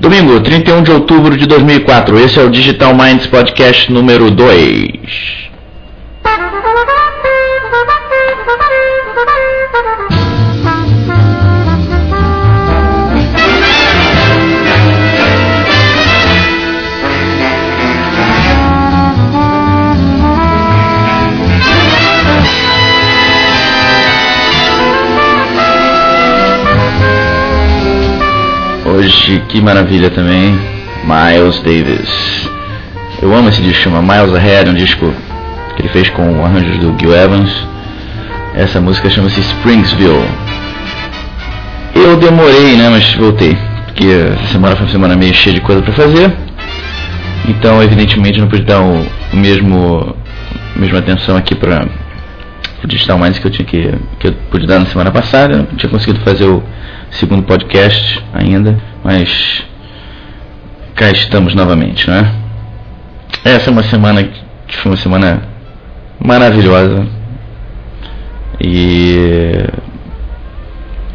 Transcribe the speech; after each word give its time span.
Domingo, 0.00 0.40
31 0.40 0.82
de 0.82 0.92
outubro 0.92 1.36
de 1.36 1.44
2004. 1.44 2.18
Esse 2.18 2.40
é 2.40 2.42
o 2.42 2.48
Digital 2.48 2.94
Minds 2.94 3.26
Podcast 3.26 3.92
número 3.92 4.30
2. 4.30 5.49
Hoje, 29.00 29.42
que 29.48 29.62
maravilha 29.62 30.10
também, 30.10 30.58
Miles 31.04 31.58
Davis. 31.60 32.50
Eu 33.22 33.34
amo 33.34 33.48
esse 33.48 33.62
disco, 33.62 33.84
chama 33.84 34.02
Miles 34.02 34.34
Ahead, 34.34 34.68
um 34.68 34.74
disco 34.74 35.10
que 35.74 35.80
ele 35.80 35.88
fez 35.88 36.10
com 36.10 36.44
arranjos 36.44 36.76
do 36.76 36.94
Gil 37.00 37.16
Evans. 37.16 37.50
Essa 38.54 38.78
música 38.78 39.08
chama-se 39.08 39.40
Springsville. 39.40 40.28
Eu 41.94 42.18
demorei, 42.18 42.76
né, 42.76 42.90
mas 42.90 43.14
voltei, 43.14 43.56
porque 43.86 44.04
essa 44.04 44.52
semana 44.52 44.76
foi 44.76 44.84
uma 44.84 44.92
semana 44.92 45.16
meio 45.16 45.32
cheia 45.32 45.54
de 45.54 45.62
coisa 45.62 45.80
para 45.80 45.94
fazer. 45.94 46.30
Então, 47.48 47.82
evidentemente, 47.82 48.38
não 48.38 48.48
pude 48.48 48.64
dar 48.64 48.82
o, 48.82 49.06
o 49.32 49.36
mesmo 49.36 50.14
mesma 50.76 50.98
atenção 50.98 51.38
aqui 51.38 51.54
para 51.54 51.88
o 52.84 52.86
Digital 52.86 53.18
Minds 53.18 53.38
que 53.38 53.46
eu 53.46 53.50
tinha 53.50 53.64
que, 53.64 53.94
que 54.18 54.28
eu 54.28 54.34
pude 54.50 54.66
dar 54.66 54.78
na 54.78 54.84
semana 54.84 55.10
passada. 55.10 55.56
Não 55.56 55.76
tinha 55.78 55.88
conseguido 55.88 56.20
fazer 56.20 56.44
o 56.44 56.62
segundo 57.10 57.42
podcast 57.42 58.22
ainda, 58.34 58.78
mas 59.10 59.64
cá 60.94 61.10
estamos 61.10 61.52
novamente, 61.52 62.08
né? 62.08 62.32
Essa 63.44 63.68
é 63.68 63.72
uma 63.72 63.82
semana 63.82 64.22
que 64.22 64.76
foi 64.76 64.92
uma 64.92 64.96
semana 64.96 65.42
maravilhosa 66.24 67.08
e 68.60 69.66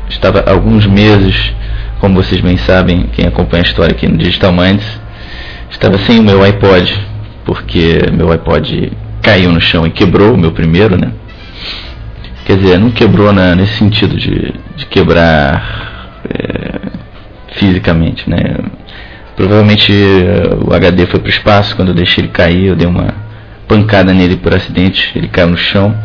estava 0.09 0.43
alguns 0.45 0.85
meses, 0.85 1.53
como 2.01 2.21
vocês 2.21 2.41
bem 2.41 2.57
sabem, 2.57 3.03
quem 3.13 3.27
acompanha 3.27 3.63
a 3.63 3.67
história 3.67 3.95
aqui 3.95 4.09
no 4.09 4.17
Digital 4.17 4.51
Minds, 4.51 4.99
estava 5.71 5.97
sem 5.99 6.19
o 6.19 6.23
meu 6.23 6.43
iPod, 6.43 6.93
porque 7.45 8.01
meu 8.11 8.29
iPod 8.29 8.91
caiu 9.21 9.53
no 9.53 9.61
chão 9.61 9.87
e 9.87 9.89
quebrou 9.89 10.33
o 10.33 10.37
meu 10.37 10.51
primeiro, 10.51 10.97
né? 10.97 11.13
Quer 12.45 12.57
dizer, 12.57 12.77
não 12.77 12.91
quebrou 12.91 13.31
na, 13.31 13.55
nesse 13.55 13.77
sentido 13.77 14.17
de, 14.17 14.53
de 14.75 14.85
quebrar 14.85 16.19
é, 16.29 16.94
fisicamente, 17.55 18.29
né? 18.29 18.57
Provavelmente 19.35 19.91
o 20.65 20.73
HD 20.73 21.05
foi 21.07 21.19
para 21.19 21.27
o 21.27 21.29
espaço, 21.29 21.75
quando 21.75 21.89
eu 21.89 21.95
deixei 21.95 22.23
ele 22.23 22.31
cair, 22.31 22.67
eu 22.67 22.75
dei 22.75 22.87
uma 22.87 23.13
pancada 23.67 24.13
nele 24.13 24.37
por 24.37 24.53
acidente, 24.53 25.11
ele 25.15 25.27
caiu 25.27 25.49
no 25.49 25.57
chão. 25.57 25.95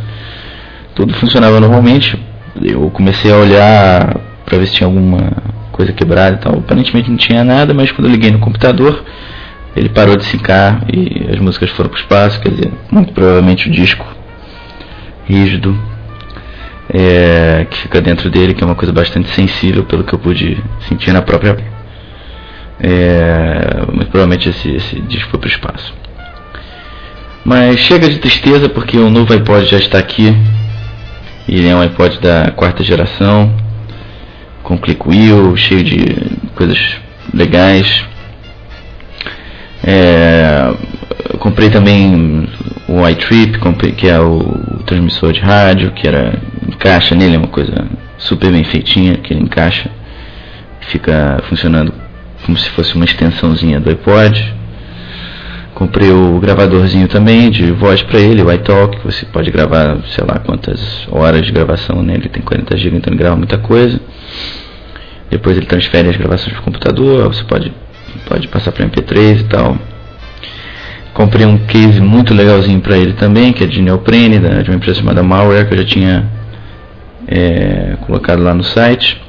Tudo 0.95 1.15
funcionava 1.15 1.61
normalmente. 1.61 2.19
Eu 2.61 2.91
comecei 2.91 3.33
a 3.33 3.37
olhar 3.37 4.17
para 4.45 4.59
ver 4.59 4.67
se 4.67 4.75
tinha 4.75 4.87
alguma 4.87 5.31
coisa 5.71 5.93
quebrada 5.93 6.37
e 6.37 6.39
tal. 6.39 6.59
Aparentemente 6.59 7.09
não 7.09 7.17
tinha 7.17 7.45
nada, 7.45 7.73
mas 7.73 7.93
quando 7.93 8.07
eu 8.09 8.13
liguei 8.13 8.31
no 8.31 8.41
computador, 8.41 9.05
ele 9.77 9.89
parou 9.89 10.17
de 10.17 10.25
secar 10.25 10.85
e 10.93 11.29
as 11.33 11.39
músicas 11.39 11.71
foram 11.71 11.89
para 11.89 11.97
o 11.97 12.01
espaço, 12.01 12.41
quer 12.41 12.51
dizer, 12.51 12.73
muito 12.91 13.13
provavelmente 13.13 13.69
o 13.69 13.71
disco 13.71 14.05
rígido 15.29 15.79
é, 16.93 17.67
que 17.71 17.79
fica 17.79 18.01
dentro 18.01 18.29
dele, 18.29 18.55
que 18.55 18.63
é 18.63 18.67
uma 18.67 18.75
coisa 18.75 18.93
bastante 18.93 19.31
sensível, 19.31 19.85
pelo 19.85 20.05
que 20.05 20.13
eu 20.13 20.19
pude 20.19 20.63
sentir 20.89 21.13
na 21.13 21.23
própria. 21.23 21.57
É, 22.81 23.85
mas 23.93 24.09
provavelmente 24.09 24.49
esse, 24.49 24.71
esse 24.71 25.01
disco 25.03 25.31
foi 25.31 25.39
para 25.39 25.49
o 25.49 25.51
espaço. 25.51 25.95
Mas 27.45 27.81
chega 27.81 28.09
de 28.09 28.19
tristeza 28.19 28.69
porque 28.69 28.99
o 28.99 29.09
novo 29.09 29.33
iPod 29.33 29.67
já 29.67 29.79
está 29.79 29.99
aqui. 29.99 30.37
Ele 31.49 31.69
é 31.69 31.75
um 31.75 31.81
iPod 31.81 32.19
da 32.21 32.51
quarta 32.51 32.83
geração, 32.83 33.55
com 34.63 34.79
click 34.79 35.09
wheel, 35.09 35.57
cheio 35.57 35.83
de 35.83 35.99
coisas 36.55 36.79
legais. 37.33 38.05
É, 39.83 40.73
comprei 41.39 41.71
também 41.71 42.49
o 42.89 43.09
iTrip, 43.09 43.59
que 43.97 44.09
é 44.09 44.19
o 44.19 44.41
transmissor 44.87 45.33
de 45.33 45.41
rádio, 45.41 45.93
que 45.93 46.07
era 46.07 46.35
encaixa 46.67 47.15
nele, 47.15 47.37
é 47.37 47.39
uma 47.39 47.49
coisa 47.49 47.87
super 48.19 48.51
bem 48.51 48.65
feitinha, 48.65 49.15
que 49.17 49.33
ele 49.33 49.43
encaixa, 49.43 49.91
fica 50.81 51.43
funcionando 51.49 51.93
como 52.45 52.57
se 52.59 52.69
fosse 52.71 52.95
uma 52.95 53.05
extensãozinha 53.05 53.81
do 53.81 53.91
iPod. 53.91 54.55
Comprei 55.75 56.11
o 56.11 56.39
gravadorzinho 56.41 57.09
também 57.09 57.51
de 57.51 57.71
voz 57.73 58.03
para 58.03 58.19
ele, 58.19 58.43
o 58.43 58.53
iTalk, 58.53 58.99
que 58.99 59.05
você 59.05 59.25
pode 59.27 59.51
gravar, 59.51 59.99
sei 60.09 60.25
lá 60.27 60.39
quantas 60.39 61.07
horas 61.11 61.47
de 61.47 61.53
gravação 61.53 62.03
nele, 62.03 62.29
tem 62.29 62.43
40 62.43 62.77
GB, 62.77 62.97
então 62.99 63.13
ele 63.13 63.19
grava 63.19 63.37
muita 63.37 63.57
coisa. 63.57 63.99
Depois 65.31 65.57
ele 65.57 65.67
transfere 65.67 66.09
as 66.09 66.17
gravações 66.17 66.53
para 66.53 66.61
o 66.61 66.65
computador, 66.65 67.33
você 67.33 67.45
pode, 67.45 67.73
pode 68.27 68.49
passar 68.49 68.73
para 68.73 68.85
MP3 68.85 69.41
e 69.41 69.45
tal. 69.45 69.79
Comprei 71.21 71.45
um 71.45 71.59
case 71.67 72.01
muito 72.01 72.33
legalzinho 72.33 72.81
para 72.81 72.97
ele 72.97 73.13
também, 73.13 73.53
que 73.53 73.63
é 73.63 73.67
de 73.67 73.83
neoprene, 73.83 74.39
de 74.39 74.71
uma 74.71 74.77
empresa 74.77 75.01
chamada 75.01 75.23
Malware, 75.23 75.69
que 75.69 75.75
eu 75.75 75.79
já 75.81 75.85
tinha 75.85 76.31
é, 77.29 77.99
colocado 78.07 78.43
lá 78.43 78.55
no 78.55 78.65
site. 78.65 79.21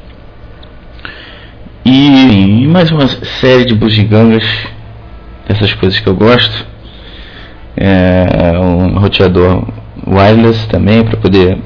E, 1.83 2.63
e 2.63 2.67
mais 2.69 2.89
uma 2.91 3.09
série 3.41 3.65
de 3.65 3.75
bugigangas, 3.75 4.45
essas 5.49 5.73
coisas 5.73 5.99
que 5.99 6.07
eu 6.07 6.15
gosto. 6.15 6.65
É, 7.75 8.57
um 8.57 8.97
roteador 8.97 9.67
wireless 10.07 10.65
também 10.69 11.03
para 11.03 11.17
poder 11.17 11.57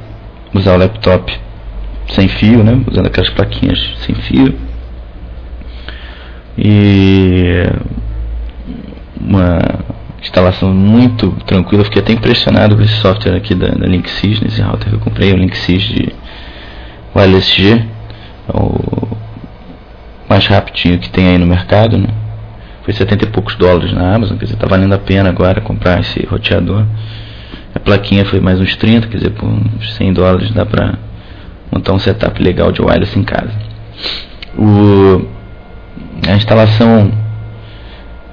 usar 0.55 0.73
o 0.73 0.79
laptop 0.79 1.31
sem 2.09 2.27
fio, 2.29 2.63
né? 2.63 2.81
Usando 2.89 3.05
aquelas 3.05 3.29
plaquinhas 3.29 3.79
sem 3.99 4.15
fio. 4.15 4.57
E 6.57 7.69
uma 9.21 9.93
instalação 10.25 10.73
muito 10.73 11.31
tranquila. 11.45 11.83
Fiquei 11.83 12.01
até 12.01 12.13
impressionado 12.13 12.75
com 12.75 12.81
esse 12.81 12.95
software 12.95 13.35
aqui 13.35 13.53
da, 13.53 13.67
da 13.69 13.85
Linksys, 13.85 14.41
nesse 14.41 14.61
router 14.61 14.89
que 14.89 14.95
eu 14.95 14.99
comprei, 14.99 15.31
o 15.31 15.37
Linksys 15.37 15.83
de 15.83 16.13
o 17.13 17.19
LSG, 17.19 17.85
o 18.53 19.15
mais 20.27 20.45
rapidinho 20.47 20.99
que 20.99 21.09
tem 21.09 21.29
aí 21.29 21.37
no 21.37 21.45
mercado, 21.45 21.97
né? 21.97 22.09
Foi 22.83 22.93
70 22.93 23.23
e 23.25 23.27
poucos 23.29 23.55
dólares 23.55 23.93
na 23.93 24.13
Amazon, 24.15 24.37
quer 24.37 24.45
dizer, 24.45 24.57
tá 24.57 24.67
valendo 24.67 24.93
a 24.93 24.97
pena 24.97 25.29
agora 25.29 25.61
comprar 25.61 26.01
esse 26.01 26.25
roteador. 26.25 26.85
A 27.73 27.79
plaquinha 27.79 28.25
foi 28.25 28.39
mais 28.39 28.59
uns 28.59 28.75
30, 28.75 29.07
quer 29.07 29.17
dizer, 29.17 29.31
por 29.31 29.47
uns 29.47 29.93
100 29.93 30.13
dólares 30.13 30.51
dá 30.51 30.65
pra 30.65 30.95
montar 31.71 31.93
um 31.93 31.99
setup 31.99 32.41
legal 32.41 32.71
de 32.71 32.81
wireless 32.81 33.17
em 33.17 33.23
casa. 33.23 33.51
O, 34.57 35.25
a 36.27 36.35
instalação 36.35 37.11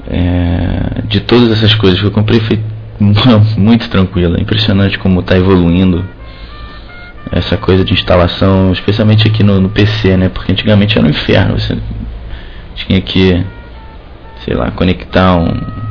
é, 0.09 1.03
de 1.07 1.21
todas 1.21 1.51
essas 1.53 1.75
coisas 1.75 2.01
que 2.01 2.07
eu 2.07 2.11
comprei 2.11 2.41
foi 2.41 2.61
muito 3.57 3.89
tranquila. 3.89 4.41
Impressionante 4.41 4.99
como 4.99 5.21
está 5.21 5.37
evoluindo 5.37 6.05
essa 7.31 7.57
coisa 7.57 7.85
de 7.85 7.93
instalação, 7.93 8.73
especialmente 8.73 9.27
aqui 9.27 9.43
no, 9.43 9.61
no, 9.61 9.69
PC, 9.69 10.17
né? 10.17 10.29
Porque 10.29 10.53
antigamente 10.53 10.99
era 10.99 11.07
um 11.07 11.11
inferno. 11.11 11.59
Você 11.59 11.77
tinha 12.75 13.01
que, 13.01 13.45
sei 14.45 14.55
lá, 14.55 14.71
conectar 14.71 15.37
um. 15.37 15.83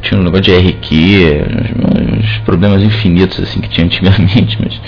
Tinha 0.00 0.20
um 0.20 0.24
negócio 0.24 0.44
de 0.44 0.54
RQ, 0.54 1.44
uns, 1.80 2.18
uns 2.18 2.38
problemas 2.38 2.82
infinitos 2.82 3.40
assim 3.40 3.60
que 3.62 3.68
tinha 3.70 3.86
antigamente, 3.86 4.58
mas 4.62 4.78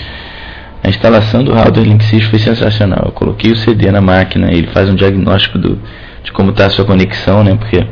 a 0.83 0.89
instalação 0.89 1.43
do 1.43 1.51
router 1.51 1.83
Linksys 1.83 2.25
foi 2.25 2.39
sensacional. 2.39 3.03
Eu 3.05 3.11
coloquei 3.11 3.51
o 3.51 3.55
CD 3.55 3.91
na 3.91 4.01
máquina, 4.01 4.51
ele 4.51 4.67
faz 4.67 4.87
um 4.87 4.95
diagnóstico 4.95 5.57
do, 5.57 5.79
de 6.23 6.31
como 6.31 6.51
está 6.51 6.67
a 6.67 6.69
sua 6.69 6.85
conexão, 6.85 7.43
né? 7.43 7.55
Porque 7.55 7.85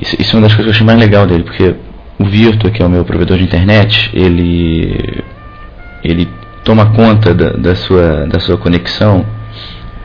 isso, 0.00 0.16
isso, 0.18 0.36
é 0.36 0.38
uma 0.38 0.48
das 0.48 0.54
coisas 0.54 0.64
que 0.64 0.68
eu 0.68 0.74
achei 0.74 0.86
mais 0.86 0.98
legal 0.98 1.26
dele, 1.26 1.44
porque 1.44 1.74
o 2.18 2.24
Virtua, 2.24 2.70
que 2.70 2.82
é 2.82 2.86
o 2.86 2.90
meu 2.90 3.04
provedor 3.04 3.38
de 3.38 3.44
internet, 3.44 4.10
ele, 4.12 5.22
ele 6.02 6.28
toma 6.64 6.86
conta 6.86 7.34
da, 7.34 7.50
da 7.50 7.74
sua, 7.74 8.26
da 8.26 8.40
sua 8.40 8.56
conexão 8.56 9.24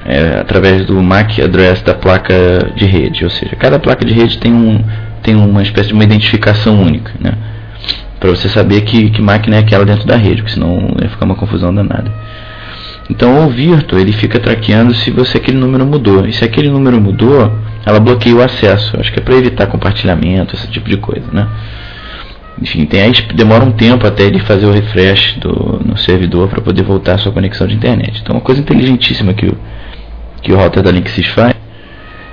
é, 0.06 0.40
através 0.40 0.86
do 0.86 1.02
MAC 1.02 1.42
address 1.42 1.82
da 1.82 1.94
placa 1.94 2.72
de 2.76 2.86
rede, 2.86 3.24
ou 3.24 3.30
seja, 3.30 3.56
cada 3.56 3.80
placa 3.80 4.06
de 4.06 4.14
rede 4.14 4.38
tem, 4.38 4.54
um, 4.54 4.84
tem 5.22 5.36
uma 5.36 5.62
espécie 5.62 5.90
de 5.90 5.94
uma 5.94 6.04
identificação 6.04 6.82
única, 6.82 7.14
né? 7.20 7.34
para 8.24 8.30
você 8.30 8.48
saber 8.48 8.82
que, 8.82 9.10
que 9.10 9.22
máquina 9.22 9.58
é 9.58 9.60
aquela 9.60 9.84
dentro 9.84 10.08
da 10.08 10.16
rede, 10.16 10.38
porque 10.38 10.54
senão 10.54 10.96
ia 11.02 11.10
ficar 11.10 11.26
uma 11.26 11.36
confusão 11.36 11.76
danada. 11.76 12.10
Então 13.10 13.46
o 13.46 13.50
Virtua 13.50 14.00
ele 14.00 14.14
fica 14.14 14.40
traqueando 14.40 14.94
se 14.94 15.12
você 15.12 15.40
aquele 15.40 15.58
número 15.58 15.86
mudou. 15.86 16.26
E 16.26 16.32
se 16.32 16.42
aquele 16.46 16.70
número 16.70 17.02
mudou, 17.02 17.52
ela 17.86 18.00
bloqueia 18.00 18.36
o 18.36 18.42
acesso. 18.42 19.00
Acho 19.00 19.12
que 19.12 19.20
é 19.20 19.22
para 19.22 19.36
evitar 19.36 19.68
compartilhamento, 19.68 20.56
esse 20.56 20.68
tipo 20.68 20.90
de 20.90 20.98
coisa, 20.98 21.28
né? 21.32 21.48
Enfim, 22.62 22.86
tem 22.86 23.12
demora 23.34 23.66
um 23.66 23.72
tempo 23.72 24.06
até 24.06 24.24
ele 24.24 24.40
fazer 24.40 24.66
o 24.66 24.72
refresh 24.72 25.38
do, 25.40 25.82
no 25.84 25.98
servidor 25.98 26.48
para 26.48 26.62
poder 26.62 26.84
voltar 26.84 27.16
à 27.16 27.18
sua 27.18 27.32
conexão 27.32 27.68
de 27.68 27.76
internet. 27.76 28.20
Então, 28.22 28.36
uma 28.36 28.42
coisa 28.42 28.62
inteligentíssima 28.62 29.34
que 29.34 29.48
o, 29.48 29.58
que 30.42 30.52
o 30.52 30.56
router 30.56 30.84
da 30.84 30.92
Linksys 30.92 31.28
faz 31.28 31.56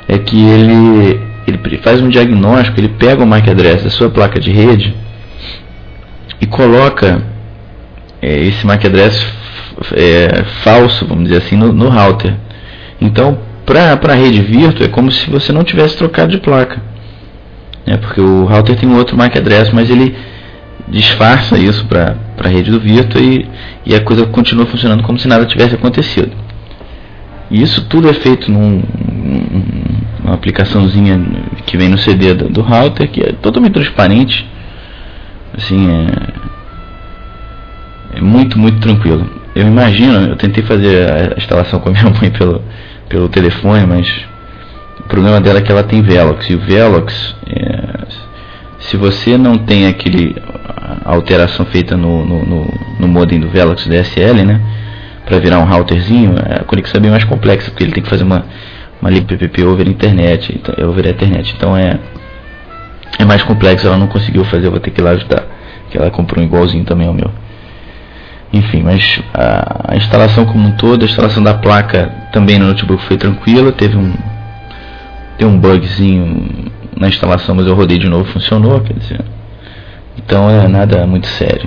é 0.07 0.19
que 0.19 0.39
ele, 0.39 1.21
ele 1.47 1.79
faz 1.79 2.01
um 2.01 2.09
diagnóstico, 2.09 2.79
ele 2.79 2.91
pega 2.91 3.23
o 3.23 3.27
MAC 3.27 3.49
address 3.49 3.83
da 3.83 3.91
sua 3.91 4.11
placa 4.11 4.39
de 4.39 4.51
rede 4.51 4.95
e 6.41 6.47
coloca 6.47 7.23
é, 8.21 8.41
esse 8.41 8.67
MAC 8.67 8.87
address 8.87 9.27
é, 9.95 10.45
falso, 10.63 11.07
vamos 11.07 11.25
dizer 11.25 11.39
assim, 11.39 11.57
no, 11.57 11.73
no 11.73 11.89
router. 11.89 12.35
Então, 13.01 13.39
para 14.01 14.13
a 14.13 14.17
rede 14.17 14.43
virtual 14.43 14.89
é 14.89 14.89
como 14.89 15.13
se 15.13 15.31
você 15.31 15.53
não 15.53 15.63
tivesse 15.63 15.97
trocado 15.97 16.33
de 16.33 16.39
placa. 16.39 16.83
Né? 17.87 17.97
Porque 17.97 18.21
o 18.21 18.45
router 18.45 18.77
tem 18.77 18.89
um 18.89 18.97
outro 18.97 19.17
MAC 19.17 19.39
address, 19.39 19.73
mas 19.73 19.89
ele 19.89 20.17
disfarça 20.89 21.57
isso 21.57 21.85
para 21.87 22.17
a 22.39 22.49
rede 22.49 22.71
do 22.71 22.81
virtual 22.81 23.23
e, 23.23 23.47
e 23.87 23.95
a 23.95 24.01
coisa 24.01 24.27
continua 24.27 24.67
funcionando 24.67 25.05
como 25.05 25.19
se 25.19 25.29
nada 25.29 25.47
tivesse 25.47 25.75
acontecido. 25.75 26.33
E 27.51 27.63
isso 27.63 27.85
tudo 27.87 28.09
é 28.09 28.13
feito 28.13 28.51
num, 28.51 28.83
uma 30.23 30.35
aplicaçãozinha 30.35 31.21
que 31.67 31.77
vem 31.77 31.89
no 31.89 31.99
CD 31.99 32.35
do, 32.35 32.49
do, 32.49 32.63
router, 32.63 33.09
que 33.09 33.21
é 33.21 33.33
totalmente 33.33 33.75
transparente. 33.75 34.49
Assim, 35.57 35.91
é, 35.91 36.07
é 38.19 38.21
muito, 38.21 38.59
muito 38.59 38.81
tranquilo. 38.81 39.29
Eu 39.55 39.67
imagino, 39.67 40.29
eu 40.29 40.37
tentei 40.37 40.63
fazer 40.63 41.11
a 41.11 41.35
instalação 41.37 41.81
com 41.81 41.89
a 41.89 41.93
minha 41.93 42.11
mãe 42.11 42.31
pelo, 42.31 42.63
pelo 43.11 43.29
telefone, 43.29 43.85
mas 43.85 44.09
o 44.99 45.03
problema 45.03 45.39
dela 45.39 45.59
é 45.59 45.63
que 45.63 45.71
ela 45.71 45.83
tem 45.83 46.01
Velox. 46.01 46.49
E 46.49 46.55
o 46.55 46.61
Velox, 46.61 47.37
é, 47.47 48.07
se 48.79 48.97
você 48.97 49.37
não 49.37 49.59
tem 49.59 49.87
aquele 49.87 50.35
alteração 51.05 51.67
feita 51.67 51.97
no, 51.97 52.25
no, 52.25 52.47
no, 52.47 52.75
no 52.99 53.09
modem 53.09 53.39
do 53.39 53.51
Velox 53.51 53.87
DSL, 53.87 54.45
né? 54.45 54.61
para 55.31 55.39
virar 55.39 55.61
um 55.61 55.65
routerzinho, 55.65 56.35
a 56.39 56.65
conexão 56.65 56.99
é 56.99 57.03
bem 57.03 57.11
mais 57.11 57.23
complexa, 57.23 57.71
porque 57.71 57.85
ele 57.85 57.93
tem 57.93 58.03
que 58.03 58.09
fazer 58.09 58.25
uma, 58.25 58.45
uma 59.01 59.09
libPPP 59.11 59.65
over 59.65 59.87
internet, 59.87 60.53
então, 60.53 60.75
é 60.77 60.85
over 60.85 61.07
internet. 61.07 61.55
Então 61.57 61.77
é, 61.77 62.01
é 63.17 63.25
mais 63.25 63.41
complexo, 63.45 63.87
ela 63.87 63.97
não 63.97 64.09
conseguiu 64.09 64.45
fazer, 64.45 64.67
eu 64.67 64.73
vou 64.73 64.81
ter 64.81 64.91
que 64.91 65.01
ir 65.01 65.05
lá 65.05 65.11
ajudar. 65.11 65.45
Que 65.89 65.97
ela 65.97 66.11
comprou 66.11 66.43
um 66.43 66.47
igualzinho 66.47 66.85
também 66.85 67.07
ao 67.07 67.15
meu. 67.15 67.31
Enfim, 68.53 68.83
mas 68.83 69.23
a, 69.33 69.93
a 69.93 69.97
instalação 69.97 70.45
como 70.45 70.69
um 70.69 70.73
todo, 70.73 71.03
a 71.03 71.07
instalação 71.07 71.43
da 71.43 71.55
placa 71.55 72.13
também 72.33 72.59
no 72.59 72.67
notebook 72.67 73.03
foi 73.05 73.17
tranquila, 73.17 73.71
teve 73.71 73.97
um 73.97 74.13
tem 75.39 75.49
um 75.49 75.59
bugzinho 75.59 76.71
na 76.95 77.09
instalação, 77.09 77.55
mas 77.55 77.67
eu 77.67 77.75
rodei 77.75 77.97
de 77.97 78.07
novo, 78.07 78.31
funcionou, 78.31 78.79
quer 78.81 78.93
dizer. 78.93 79.25
Então 80.19 80.51
é 80.51 80.69
nada 80.69 81.07
muito 81.07 81.27
sério. 81.29 81.67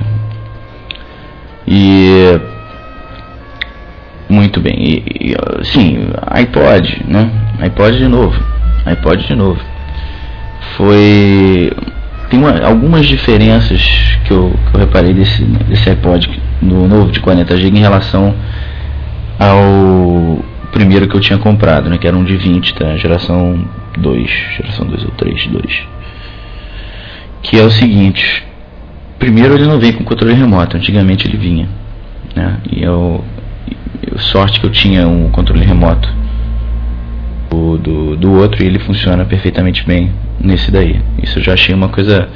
E 1.67 2.39
muito 4.29 4.59
bem. 4.59 4.75
E, 4.77 5.31
e, 5.31 5.65
sim, 5.65 6.07
iPod, 6.27 7.03
né? 7.07 7.31
iPod 7.61 7.97
de 7.97 8.07
novo. 8.07 8.39
iPod 8.85 9.25
de 9.25 9.35
novo. 9.35 9.59
Foi. 10.77 11.71
Tem 12.29 12.39
uma, 12.39 12.59
algumas 12.63 13.07
diferenças 13.07 13.81
que 14.25 14.31
eu, 14.31 14.53
que 14.69 14.75
eu 14.75 14.79
reparei 14.79 15.13
desse, 15.13 15.43
desse 15.43 15.89
iPod 15.89 16.29
no 16.63 16.87
novo 16.87 17.11
de 17.11 17.19
40 17.19 17.57
GB 17.57 17.77
em 17.77 17.81
relação 17.81 18.33
ao 19.39 20.43
primeiro 20.71 21.07
que 21.07 21.15
eu 21.15 21.21
tinha 21.21 21.37
comprado, 21.37 21.89
né? 21.89 21.97
Que 21.97 22.07
era 22.07 22.17
um 22.17 22.23
de 22.23 22.35
20 22.35 22.73
da 22.75 22.97
geração 22.97 23.65
2. 23.97 24.29
Geração 24.57 24.85
2 24.87 25.03
ou 25.03 25.11
3, 25.11 25.47
2. 25.47 25.83
Que 27.43 27.59
é 27.59 27.63
o 27.63 27.69
seguinte. 27.69 28.43
Primeiro 29.19 29.53
ele 29.53 29.65
não 29.65 29.79
vem 29.79 29.93
com 29.93 30.03
controle 30.03 30.33
remoto, 30.33 30.75
antigamente 30.75 31.27
ele 31.27 31.37
vinha. 31.37 31.69
Né? 32.35 32.57
E 32.71 32.83
eu 32.83 33.23
sorte 34.17 34.59
que 34.59 34.65
eu 34.65 34.71
tinha 34.71 35.07
um 35.07 35.29
controle 35.29 35.63
remoto 35.65 36.13
do, 37.49 37.77
do, 37.77 38.15
do 38.17 38.33
outro 38.33 38.63
e 38.63 38.67
ele 38.67 38.79
funciona 38.79 39.25
perfeitamente 39.25 39.85
bem 39.85 40.11
nesse 40.39 40.71
daí. 40.71 41.01
Isso 41.21 41.39
eu 41.39 41.43
já 41.43 41.53
achei 41.53 41.73
uma 41.73 41.89
coisa 41.89 42.27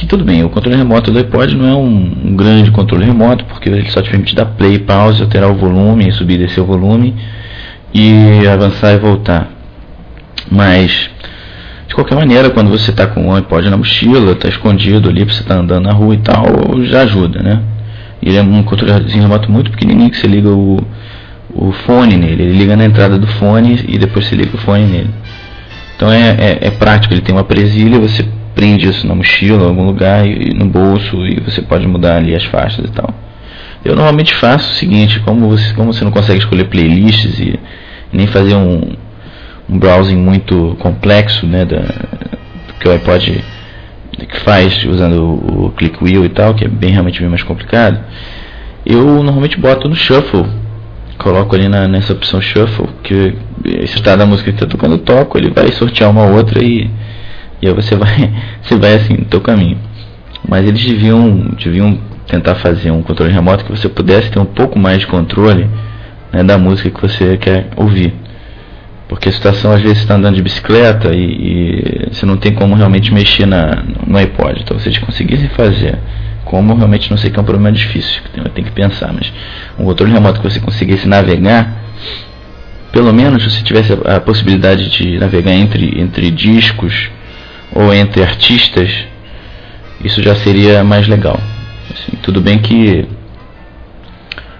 que 0.00 0.06
tudo 0.06 0.24
bem, 0.24 0.44
o 0.44 0.50
controle 0.50 0.76
remoto 0.76 1.10
do 1.10 1.18
iPod 1.18 1.56
não 1.56 1.66
é 1.66 1.74
um, 1.74 2.12
um, 2.24 2.36
grande 2.36 2.70
controle 2.70 3.04
remoto, 3.04 3.44
porque 3.46 3.68
ele 3.68 3.90
só 3.90 4.00
te 4.00 4.10
permite 4.10 4.34
dar 4.34 4.46
play, 4.46 4.78
pause, 4.78 5.22
alterar 5.22 5.50
o 5.50 5.54
volume, 5.54 6.10
subir 6.12 6.34
e 6.34 6.46
descer 6.46 6.60
o 6.60 6.64
volume 6.64 7.14
e 7.92 8.46
avançar 8.46 8.92
e 8.92 8.98
voltar. 8.98 9.48
Mas 10.50 11.10
de 11.88 11.94
qualquer 11.94 12.14
maneira, 12.14 12.50
quando 12.50 12.70
você 12.70 12.90
está 12.90 13.06
com 13.06 13.28
o 13.28 13.34
iPod 13.34 13.68
na 13.70 13.76
mochila, 13.76 14.32
está 14.32 14.48
escondido 14.48 15.08
ali, 15.08 15.24
você 15.24 15.40
está 15.40 15.56
andando 15.56 15.84
na 15.84 15.92
rua 15.92 16.14
e 16.14 16.18
tal, 16.18 16.44
já 16.84 17.02
ajuda, 17.02 17.42
né? 17.42 17.62
Ele 18.22 18.36
é 18.36 18.42
um 18.42 18.62
controlezinho 18.62 19.22
remoto 19.22 19.50
muito 19.50 19.70
pequenininho 19.70 20.10
que 20.10 20.16
você 20.16 20.26
liga 20.26 20.50
o, 20.50 20.78
o 21.54 21.72
fone 21.72 22.16
nele. 22.16 22.42
Ele 22.42 22.58
liga 22.58 22.76
na 22.76 22.84
entrada 22.84 23.18
do 23.18 23.26
fone 23.26 23.84
e 23.88 23.96
depois 23.96 24.26
você 24.26 24.34
liga 24.34 24.54
o 24.54 24.58
fone 24.58 24.84
nele. 24.84 25.10
Então 25.96 26.12
é, 26.12 26.36
é, 26.38 26.58
é 26.68 26.70
prático, 26.70 27.14
ele 27.14 27.20
tem 27.20 27.34
uma 27.34 27.44
presilha, 27.44 27.98
você 27.98 28.24
prende 28.58 28.88
isso 28.88 29.06
na 29.06 29.14
mochila, 29.14 29.62
em 29.62 29.68
algum 29.68 29.84
lugar, 29.84 30.26
e, 30.26 30.52
no 30.52 30.66
bolso, 30.66 31.24
e 31.24 31.38
você 31.38 31.62
pode 31.62 31.86
mudar 31.86 32.16
ali 32.16 32.34
as 32.34 32.42
faixas 32.42 32.86
e 32.86 32.90
tal. 32.90 33.14
Eu 33.84 33.94
normalmente 33.94 34.34
faço 34.34 34.72
o 34.72 34.74
seguinte, 34.74 35.20
como 35.20 35.48
você, 35.48 35.72
como 35.74 35.92
você 35.92 36.04
não 36.04 36.10
consegue 36.10 36.40
escolher 36.40 36.64
playlists 36.64 37.38
e, 37.38 37.56
nem 38.12 38.26
fazer 38.26 38.56
um, 38.56 38.96
um 39.70 39.78
browsing 39.78 40.16
muito 40.16 40.76
complexo, 40.80 41.46
né, 41.46 41.64
da, 41.64 41.84
que 42.80 42.88
o 42.88 42.90
iPod 42.90 43.44
que 44.28 44.40
faz 44.40 44.84
usando 44.84 45.22
o, 45.22 45.66
o 45.66 45.70
click 45.70 46.02
wheel 46.02 46.24
e 46.24 46.28
tal, 46.28 46.52
que 46.52 46.64
é 46.64 46.68
bem 46.68 46.90
realmente 46.90 47.20
bem 47.20 47.28
mais 47.28 47.44
complicado, 47.44 48.00
eu 48.84 49.04
normalmente 49.22 49.56
boto 49.56 49.88
no 49.88 49.94
shuffle. 49.94 50.46
Coloco 51.16 51.54
ali 51.54 51.68
na, 51.68 51.86
nessa 51.86 52.12
opção 52.12 52.40
shuffle, 52.40 52.88
que 53.04 53.36
se 53.86 53.94
está 53.94 54.16
da 54.16 54.26
música 54.26 54.52
que 54.52 54.64
eu 54.64 54.68
tô, 54.68 54.76
quando 54.76 54.92
eu 54.92 54.98
toco, 54.98 55.38
ele 55.38 55.50
vai 55.50 55.70
sortear 55.70 56.10
uma 56.10 56.26
outra 56.26 56.60
e, 56.64 56.90
e 57.60 57.68
aí 57.68 57.74
você 57.74 57.96
vai, 57.96 58.32
você 58.62 58.76
vai 58.76 58.94
assim 58.94 59.14
no 59.14 59.24
teu 59.24 59.40
caminho. 59.40 59.78
Mas 60.46 60.66
eles 60.66 60.84
deviam, 60.84 61.50
deviam 61.62 61.98
tentar 62.26 62.54
fazer 62.56 62.90
um 62.90 63.02
controle 63.02 63.32
remoto 63.32 63.64
que 63.64 63.70
você 63.70 63.88
pudesse 63.88 64.30
ter 64.30 64.38
um 64.38 64.44
pouco 64.44 64.78
mais 64.78 65.00
de 65.00 65.06
controle 65.06 65.68
né, 66.32 66.42
da 66.44 66.58
música 66.58 66.90
que 66.90 67.00
você 67.00 67.36
quer 67.36 67.68
ouvir. 67.76 68.14
Porque 69.08 69.30
a 69.30 69.32
situação, 69.32 69.72
às 69.72 69.80
vezes, 69.80 69.98
está 69.98 70.14
andando 70.14 70.36
de 70.36 70.42
bicicleta 70.42 71.14
e, 71.14 71.24
e, 71.24 72.08
você 72.12 72.26
não 72.26 72.36
tem 72.36 72.52
como 72.52 72.74
realmente 72.74 73.12
mexer 73.12 73.46
na, 73.46 73.82
no 74.06 74.18
iPod. 74.18 74.60
Então, 74.62 74.78
se 74.78 74.88
eles 74.88 74.98
conseguissem 74.98 75.48
fazer, 75.48 75.98
como 76.44 76.74
realmente 76.74 77.10
não 77.10 77.16
sei 77.16 77.30
que 77.30 77.38
é 77.38 77.42
um 77.42 77.44
problema 77.44 77.72
difícil, 77.72 78.20
que 78.32 78.50
tem 78.50 78.64
que 78.64 78.70
pensar, 78.70 79.12
mas 79.12 79.32
um 79.78 79.84
controle 79.84 80.12
remoto 80.12 80.40
que 80.40 80.50
você 80.50 80.60
conseguisse 80.60 81.08
navegar, 81.08 81.74
pelo 82.92 83.12
menos 83.12 83.50
se 83.50 83.64
tivesse 83.64 83.94
a, 84.04 84.16
a 84.16 84.20
possibilidade 84.20 84.90
de 84.90 85.18
navegar 85.18 85.52
entre, 85.52 86.00
entre 86.00 86.30
discos 86.30 87.10
ou 87.78 87.94
entre 87.94 88.22
artistas, 88.22 88.90
isso 90.04 90.20
já 90.20 90.34
seria 90.34 90.82
mais 90.82 91.06
legal. 91.06 91.38
Assim, 91.88 92.16
tudo 92.22 92.40
bem 92.40 92.58
que 92.58 93.06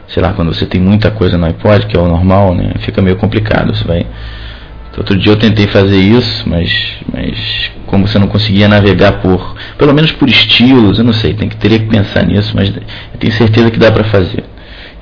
sei 0.07 0.23
lá, 0.23 0.33
quando 0.33 0.55
você 0.55 0.65
tem 0.65 0.81
muita 0.81 1.11
coisa 1.11 1.37
no 1.37 1.45
iPod, 1.45 1.87
que 1.87 1.97
é 1.97 2.01
o 2.01 2.07
normal, 2.07 2.55
né, 2.55 2.75
fica 2.79 3.03
meio 3.03 3.17
complicado. 3.17 3.75
Você 3.75 3.85
vai. 3.85 4.07
Outro 4.97 5.17
dia 5.17 5.31
eu 5.31 5.37
tentei 5.37 5.69
fazer 5.69 6.01
isso, 6.01 6.43
mas, 6.49 6.73
mas 7.13 7.71
como 7.87 8.09
você 8.09 8.19
não 8.19 8.27
conseguia 8.27 8.67
navegar 8.67 9.21
por, 9.21 9.55
pelo 9.77 9.95
menos 9.95 10.11
por 10.11 10.29
estilos, 10.29 10.99
eu 10.99 11.05
não 11.05 11.13
sei, 11.13 11.35
tem 11.35 11.49
que 11.49 11.57
teria 11.57 11.79
que 11.79 11.87
pensar 11.87 12.27
nisso, 12.27 12.53
mas 12.57 12.69
eu 12.69 12.83
tenho 13.21 13.33
certeza 13.33 13.71
que 13.71 13.79
dá 13.79 13.93
para 13.93 14.03
fazer. 14.05 14.43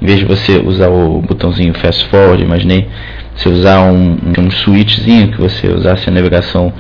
Em 0.02 0.04
vez 0.04 0.18
de 0.18 0.26
você 0.26 0.58
usar 0.58 0.90
o 0.90 1.22
botãozinho 1.22 1.72
fast 1.72 2.04
forward, 2.08 2.42
imaginei 2.42 2.86
você 3.34 3.48
usar 3.48 3.90
um, 3.90 4.18
um 4.38 4.50
switchzinho 4.50 5.32
que 5.32 5.40
você 5.40 5.68
usasse 5.68 6.10
a 6.10 6.12
navegação 6.12 6.74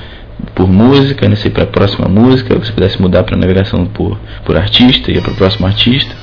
por 0.54 0.68
música, 0.68 1.28
não 1.28 1.36
sei 1.36 1.50
para 1.50 1.64
a 1.64 1.66
próxima 1.66 2.08
música, 2.08 2.58
você 2.58 2.72
pudesse 2.72 3.00
mudar 3.00 3.24
para 3.24 3.36
navegação 3.36 3.86
por, 3.86 4.18
por 4.44 4.56
artista, 4.56 5.10
ia 5.10 5.22
para 5.22 5.32
o 5.32 5.36
próximo 5.36 5.66
artista 5.66 6.14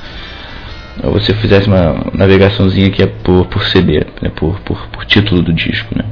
ou 1.02 1.12
você 1.12 1.34
fizesse 1.34 1.66
uma 1.66 2.06
navegaçãozinha 2.12 2.90
que 2.90 3.02
é 3.02 3.06
por, 3.06 3.46
por 3.46 3.64
CD, 3.64 4.06
né, 4.22 4.30
por, 4.34 4.60
por, 4.60 4.86
por 4.88 5.04
título 5.04 5.42
do 5.42 5.52
disco, 5.52 5.88
né? 5.96 6.04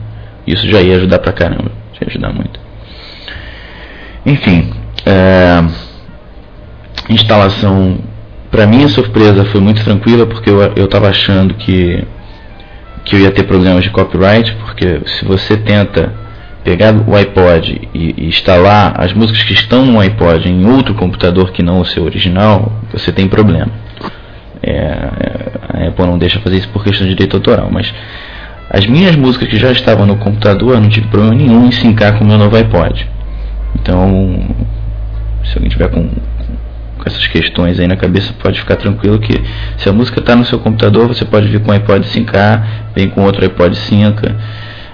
Isso 0.47 0.69
já 0.69 0.81
ia 0.81 0.97
ajudar 0.97 1.21
pra 1.21 1.33
caramba, 1.33 1.71
ia 2.01 2.09
ajudar 2.09 2.33
muito. 2.33 2.59
Enfim, 4.27 4.73
é, 5.07 5.65
instalação, 7.09 7.99
para 8.51 8.67
minha 8.67 8.89
surpresa, 8.89 9.45
foi 9.47 9.61
muito 9.61 9.85
tranquila 9.85 10.27
porque 10.27 10.51
eu, 10.51 10.61
eu 10.61 10.89
achando 11.07 11.55
que, 11.55 12.05
que 13.05 13.17
eu 13.17 13.21
ia 13.21 13.31
ter 13.31 13.45
problemas 13.45 13.85
de 13.85 13.91
copyright, 13.91 14.53
porque 14.57 15.01
se 15.07 15.25
você 15.25 15.57
tenta 15.57 16.13
pegar 16.65 16.95
o 16.95 17.15
iPod 17.15 17.89
e, 17.93 18.15
e, 18.17 18.27
instalar 18.29 18.95
as 19.01 19.13
músicas 19.13 19.43
que 19.43 19.53
estão 19.53 19.85
no 19.85 19.99
iPod 20.01 20.49
em 20.49 20.65
outro 20.67 20.95
computador 20.95 21.51
que 21.53 21.63
não 21.63 21.81
o 21.81 21.85
seu 21.85 22.05
original, 22.05 22.73
você 22.93 23.13
tem 23.13 23.29
problema. 23.29 23.71
É, 24.63 24.95
a 25.69 25.89
Apple 25.89 26.07
não 26.07 26.19
deixa 26.19 26.39
fazer 26.41 26.59
isso 26.59 26.69
por 26.69 26.85
questão 26.85 27.07
de 27.07 27.15
direito 27.15 27.37
autoral, 27.37 27.69
mas 27.71 27.93
as 28.71 28.87
minhas 28.87 29.17
músicas 29.17 29.49
que 29.49 29.57
já 29.59 29.73
estavam 29.73 30.07
no 30.07 30.17
computador 30.17 30.81
não 30.81 30.89
tive 30.89 31.09
problema 31.09 31.35
nenhum 31.35 31.67
em 31.67 31.73
sincar 31.73 32.17
com 32.17 32.25
o 32.25 32.27
meu 32.27 32.39
novo 32.39 32.57
iPod. 32.57 33.07
Então, 33.75 34.49
se 35.45 35.57
alguém 35.57 35.69
tiver 35.69 35.89
com, 35.89 36.09
com 36.09 37.05
essas 37.05 37.27
questões 37.27 37.81
aí 37.81 37.89
na 37.89 37.97
cabeça, 37.97 38.33
pode 38.41 38.61
ficar 38.61 38.77
tranquilo 38.77 39.19
que 39.19 39.43
se 39.77 39.89
a 39.89 39.93
música 39.93 40.21
está 40.21 40.37
no 40.37 40.45
seu 40.45 40.59
computador, 40.61 41.09
você 41.09 41.25
pode 41.25 41.49
vir 41.49 41.61
com 41.61 41.71
o 41.71 41.75
iPod 41.75 42.07
sincar, 42.07 42.91
vem 42.95 43.09
com 43.09 43.23
outro 43.23 43.45
iPod 43.45 43.77
sinca. 43.77 44.37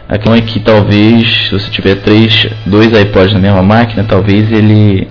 A 0.08 0.16
questão 0.16 0.34
é 0.34 0.40
que 0.40 0.58
talvez, 0.58 1.48
se 1.48 1.52
você 1.52 1.70
tiver 1.70 1.96
três, 1.96 2.48
dois 2.64 2.98
iPods 2.98 3.34
na 3.34 3.38
mesma 3.38 3.62
máquina, 3.62 4.02
talvez 4.04 4.50
ele 4.50 5.06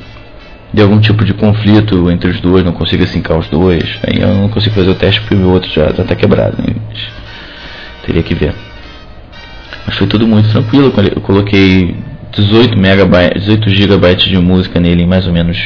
dê 0.73 0.81
algum 0.81 0.99
tipo 0.99 1.23
de 1.23 1.35
conflito 1.35 2.09
entre 2.09 2.31
os 2.31 2.41
dois, 2.41 2.65
não 2.65 2.73
consiga 2.73 3.05
sincar 3.05 3.37
os 3.37 3.47
dois. 3.47 3.83
Aí 4.03 4.19
eu 4.19 4.33
não 4.33 4.49
consigo 4.49 4.73
fazer 4.73 4.89
o 4.89 4.95
teste 4.95 5.21
porque 5.21 5.35
o 5.35 5.51
outro 5.51 5.71
já 5.71 5.87
está 5.87 6.15
quebrado. 6.15 6.57
Né? 6.57 6.73
Teria 8.05 8.23
que 8.23 8.33
ver. 8.33 8.55
Mas 9.85 9.95
foi 9.95 10.07
tudo 10.07 10.27
muito 10.27 10.49
tranquilo. 10.49 10.91
Eu 11.15 11.21
coloquei 11.21 11.95
18 12.35 12.75
megabytes, 12.77 13.43
18 13.43 13.69
gigabytes 13.69 14.27
de 14.27 14.37
música 14.39 14.79
nele 14.79 15.03
em 15.03 15.07
mais 15.07 15.27
ou 15.27 15.33
menos 15.33 15.57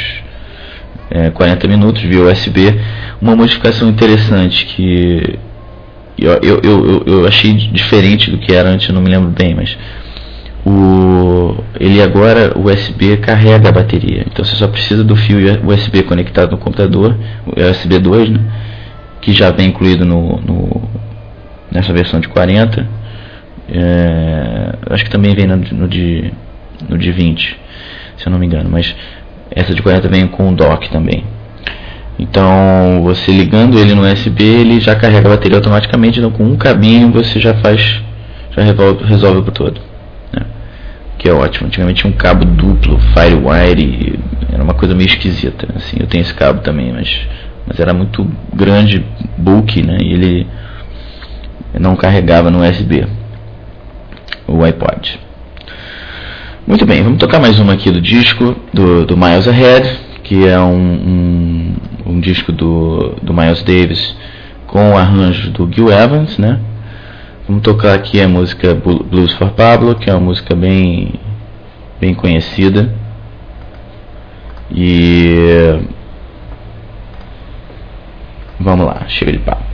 é, 1.09 1.29
40 1.29 1.67
minutos 1.69 2.01
via 2.01 2.21
USB. 2.21 2.77
Uma 3.21 3.35
modificação 3.35 3.87
interessante 3.87 4.65
que 4.65 5.39
eu, 6.21 6.39
eu, 6.43 6.61
eu, 6.63 7.03
eu 7.05 7.27
achei 7.27 7.53
diferente 7.53 8.29
do 8.29 8.37
que 8.37 8.53
era 8.53 8.69
antes, 8.69 8.93
não 8.93 9.01
me 9.01 9.09
lembro 9.09 9.29
bem, 9.29 9.55
mas 9.55 9.75
o, 10.63 11.55
ele 11.79 12.01
agora 12.01 12.53
o 12.55 12.69
USB 12.69 13.17
carrega 13.17 13.69
a 13.69 13.71
bateria. 13.71 14.25
Então 14.31 14.45
você 14.45 14.55
só 14.55 14.67
precisa 14.67 15.03
do 15.03 15.15
fio 15.15 15.39
USB 15.65 16.03
conectado 16.03 16.51
no 16.51 16.57
computador, 16.57 17.17
USB 17.57 17.97
2, 17.97 18.29
né, 18.29 18.39
que 19.21 19.33
já 19.33 19.49
vem 19.51 19.69
incluído 19.69 20.05
no, 20.05 20.39
no 20.41 20.89
nessa 21.71 21.91
versão 21.91 22.19
de 22.19 22.27
40. 22.27 22.87
É, 23.73 24.75
acho 24.91 25.05
que 25.05 25.09
também 25.09 25.33
vem 25.33 25.47
no, 25.47 25.55
no, 25.55 25.87
de, 25.87 26.31
no 26.87 26.97
de 26.97 27.11
20, 27.11 27.57
se 28.17 28.27
eu 28.27 28.31
não 28.31 28.37
me 28.37 28.45
engano, 28.45 28.69
mas 28.69 28.93
essa 29.49 29.73
de 29.73 29.81
40 29.81 30.07
vem 30.09 30.27
com 30.27 30.49
o 30.49 30.55
dock 30.55 30.89
também. 30.89 31.23
Então, 32.19 33.01
você 33.03 33.31
ligando 33.31 33.79
ele 33.79 33.95
no 33.95 34.03
USB, 34.03 34.43
ele 34.43 34.79
já 34.79 34.95
carrega 34.95 35.27
a 35.27 35.31
bateria 35.31 35.57
automaticamente. 35.57 36.19
Então, 36.19 36.31
com 36.31 36.43
um 36.43 36.55
cabinho 36.55 37.11
você 37.11 37.39
já 37.39 37.53
faz, 37.55 38.01
já 38.55 38.63
resolve, 38.63 39.03
resolve 39.05 39.39
o 39.39 39.51
todo. 39.51 39.81
Né? 40.33 40.45
Que 41.17 41.29
é 41.29 41.33
ótimo. 41.33 41.67
Antigamente 41.67 42.01
tinha 42.01 42.13
um 42.13 42.15
cabo 42.15 42.45
duplo, 42.45 42.99
FireWire, 43.13 44.19
era 44.51 44.63
uma 44.63 44.73
coisa 44.73 44.93
meio 44.93 45.07
esquisita. 45.07 45.67
Assim, 45.75 45.97
eu 45.99 46.07
tenho 46.07 46.21
esse 46.21 46.33
cabo 46.33 46.61
também, 46.61 46.91
mas, 46.91 47.19
mas 47.65 47.79
era 47.79 47.93
muito 47.93 48.29
grande, 48.53 49.03
bulky, 49.37 49.81
né? 49.81 49.97
E 50.01 50.13
ele 50.13 50.47
não 51.79 51.95
carregava 51.95 52.51
no 52.51 52.61
USB 52.61 53.07
o 54.47 54.63
iPod. 54.63 55.19
Muito 56.67 56.85
bem, 56.85 57.01
vamos 57.01 57.17
tocar 57.17 57.39
mais 57.39 57.59
uma 57.59 57.73
aqui 57.73 57.89
do 57.89 58.01
disco 58.01 58.55
do, 58.73 59.05
do 59.05 59.17
Miles 59.17 59.47
Ahead, 59.47 59.99
que 60.23 60.47
é 60.47 60.59
um, 60.59 60.75
um, 60.75 61.75
um 62.11 62.19
disco 62.19 62.51
do, 62.51 63.15
do 63.21 63.33
Miles 63.33 63.63
Davis 63.63 64.15
com 64.67 64.91
o 64.91 64.97
arranjo 64.97 65.49
do 65.51 65.71
Gil 65.71 65.91
Evans, 65.91 66.37
né? 66.37 66.59
Vamos 67.47 67.63
tocar 67.63 67.93
aqui 67.93 68.21
a 68.21 68.27
música 68.27 68.73
Blues 68.75 69.33
for 69.33 69.51
Pablo, 69.51 69.95
que 69.95 70.09
é 70.09 70.13
uma 70.13 70.21
música 70.21 70.55
bem, 70.55 71.13
bem 71.99 72.13
conhecida. 72.13 72.93
E 74.69 75.81
vamos 78.59 78.85
lá, 78.85 79.05
chega 79.07 79.31
de 79.31 79.39
papo. 79.39 79.70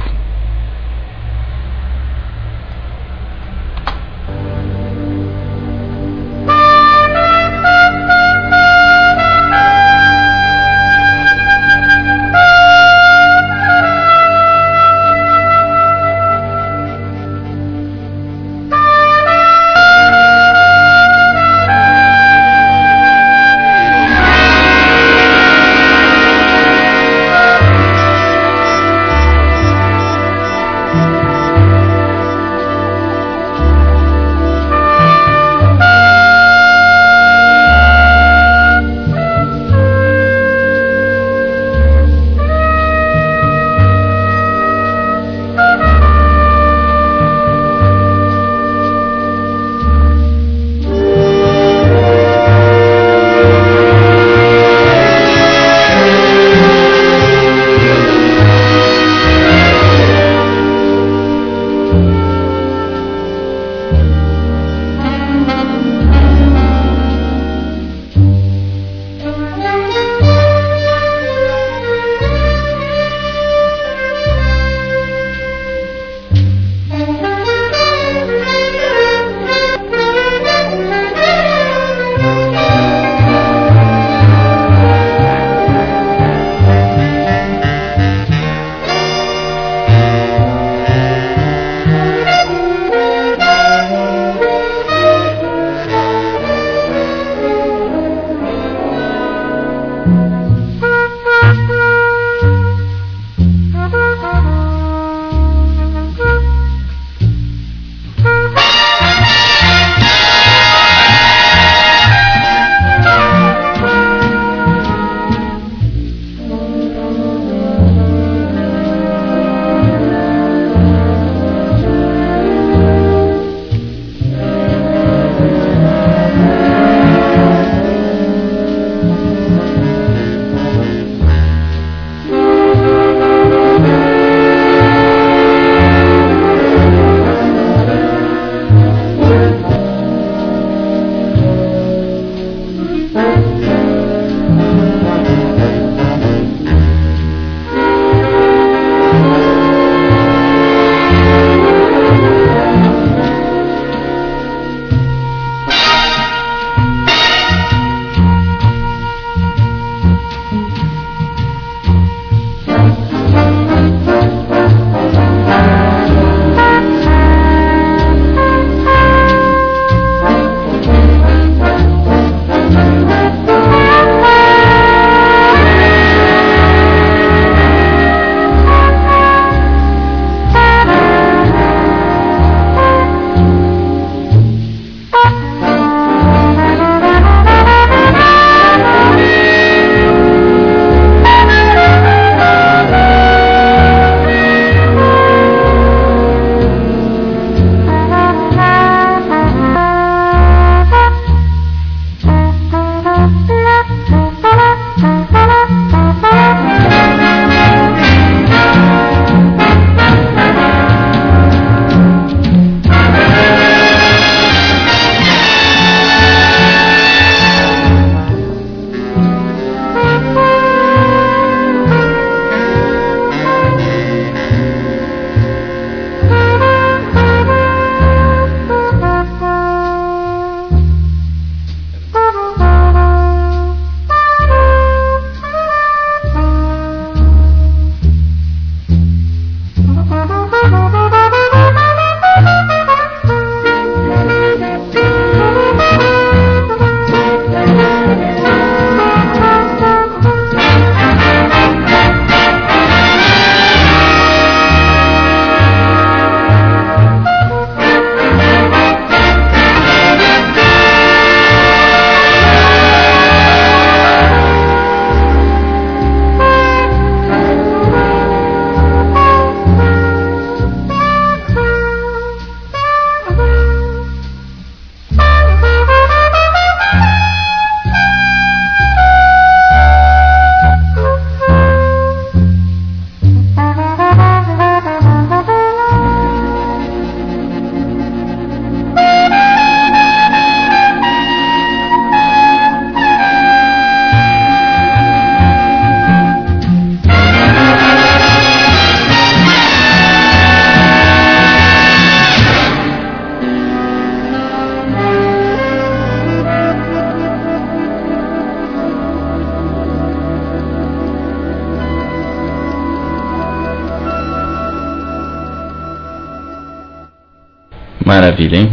Maravilha, 318.38 318.58
hein? 318.58 318.72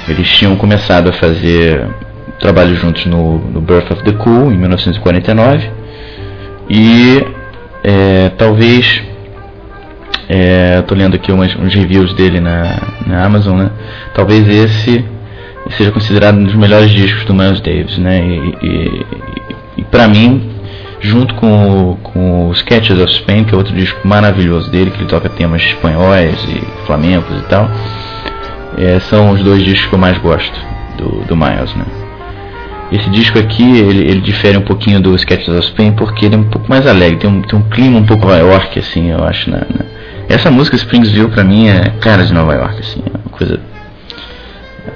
Eles 0.06 0.28
tinham 0.28 0.54
começado 0.56 1.08
a 1.08 1.14
fazer 1.14 1.88
trabalho 2.38 2.76
juntos 2.76 3.06
no, 3.06 3.38
no 3.38 3.62
Birth 3.62 3.90
of 3.90 4.04
the 4.04 4.12
Cool 4.12 4.52
em 4.52 4.58
1949 4.58 5.83
e 6.68 7.24
é, 7.82 8.30
talvez 8.38 9.02
é, 10.28 10.78
estou 10.80 10.96
lendo 10.96 11.14
aqui 11.16 11.30
umas, 11.30 11.54
uns 11.56 11.74
reviews 11.74 12.14
dele 12.14 12.40
na, 12.40 12.80
na 13.06 13.24
Amazon, 13.24 13.58
né? 13.58 13.70
Talvez 14.14 14.48
esse 14.48 15.04
seja 15.76 15.90
considerado 15.90 16.36
um 16.36 16.44
dos 16.44 16.54
melhores 16.54 16.90
discos 16.90 17.24
do 17.24 17.34
Miles 17.34 17.60
Davis, 17.60 17.98
né? 17.98 18.20
E, 18.20 18.66
e, 18.66 19.06
e 19.78 19.84
para 19.84 20.08
mim, 20.08 20.50
junto 21.00 21.34
com 21.34 21.90
o, 21.92 21.96
com 21.96 22.48
o 22.48 22.52
Sketches 22.52 22.98
of 22.98 23.12
Spain, 23.12 23.44
que 23.44 23.54
é 23.54 23.56
outro 23.56 23.74
disco 23.74 24.06
maravilhoso 24.06 24.70
dele, 24.70 24.90
que 24.90 24.98
ele 24.98 25.08
toca 25.08 25.28
temas 25.28 25.62
espanhóis 25.62 26.42
e 26.44 26.86
flamencos 26.86 27.38
e 27.38 27.44
tal, 27.48 27.68
é, 28.78 28.98
são 29.00 29.30
os 29.30 29.42
dois 29.42 29.62
discos 29.62 29.86
que 29.86 29.94
eu 29.94 29.98
mais 29.98 30.16
gosto 30.18 30.58
do, 30.96 31.24
do 31.26 31.36
Miles, 31.36 31.74
né? 31.74 32.03
Esse 32.94 33.10
disco 33.10 33.36
aqui, 33.40 33.78
ele, 33.80 34.08
ele 34.08 34.20
difere 34.20 34.56
um 34.56 34.62
pouquinho 34.62 35.00
do 35.00 35.16
Sketches 35.16 35.48
of 35.48 35.66
Spain 35.66 35.92
porque 35.94 36.26
ele 36.26 36.36
é 36.36 36.38
um 36.38 36.44
pouco 36.44 36.70
mais 36.70 36.86
alegre, 36.86 37.18
tem 37.18 37.28
um, 37.28 37.42
tem 37.42 37.58
um 37.58 37.62
clima 37.62 37.98
um 37.98 38.06
pouco 38.06 38.24
Nova 38.24 38.38
York, 38.38 38.78
assim, 38.78 39.10
eu 39.10 39.24
acho, 39.24 39.50
né? 39.50 39.62
Essa 40.28 40.48
música 40.48 40.76
Springsville 40.76 41.28
pra 41.28 41.42
mim 41.42 41.66
é 41.66 41.90
cara 42.00 42.24
de 42.24 42.32
Nova 42.32 42.54
York, 42.54 42.78
assim, 42.78 43.02
é 43.04 43.18
uma 43.18 43.36
coisa 43.36 43.58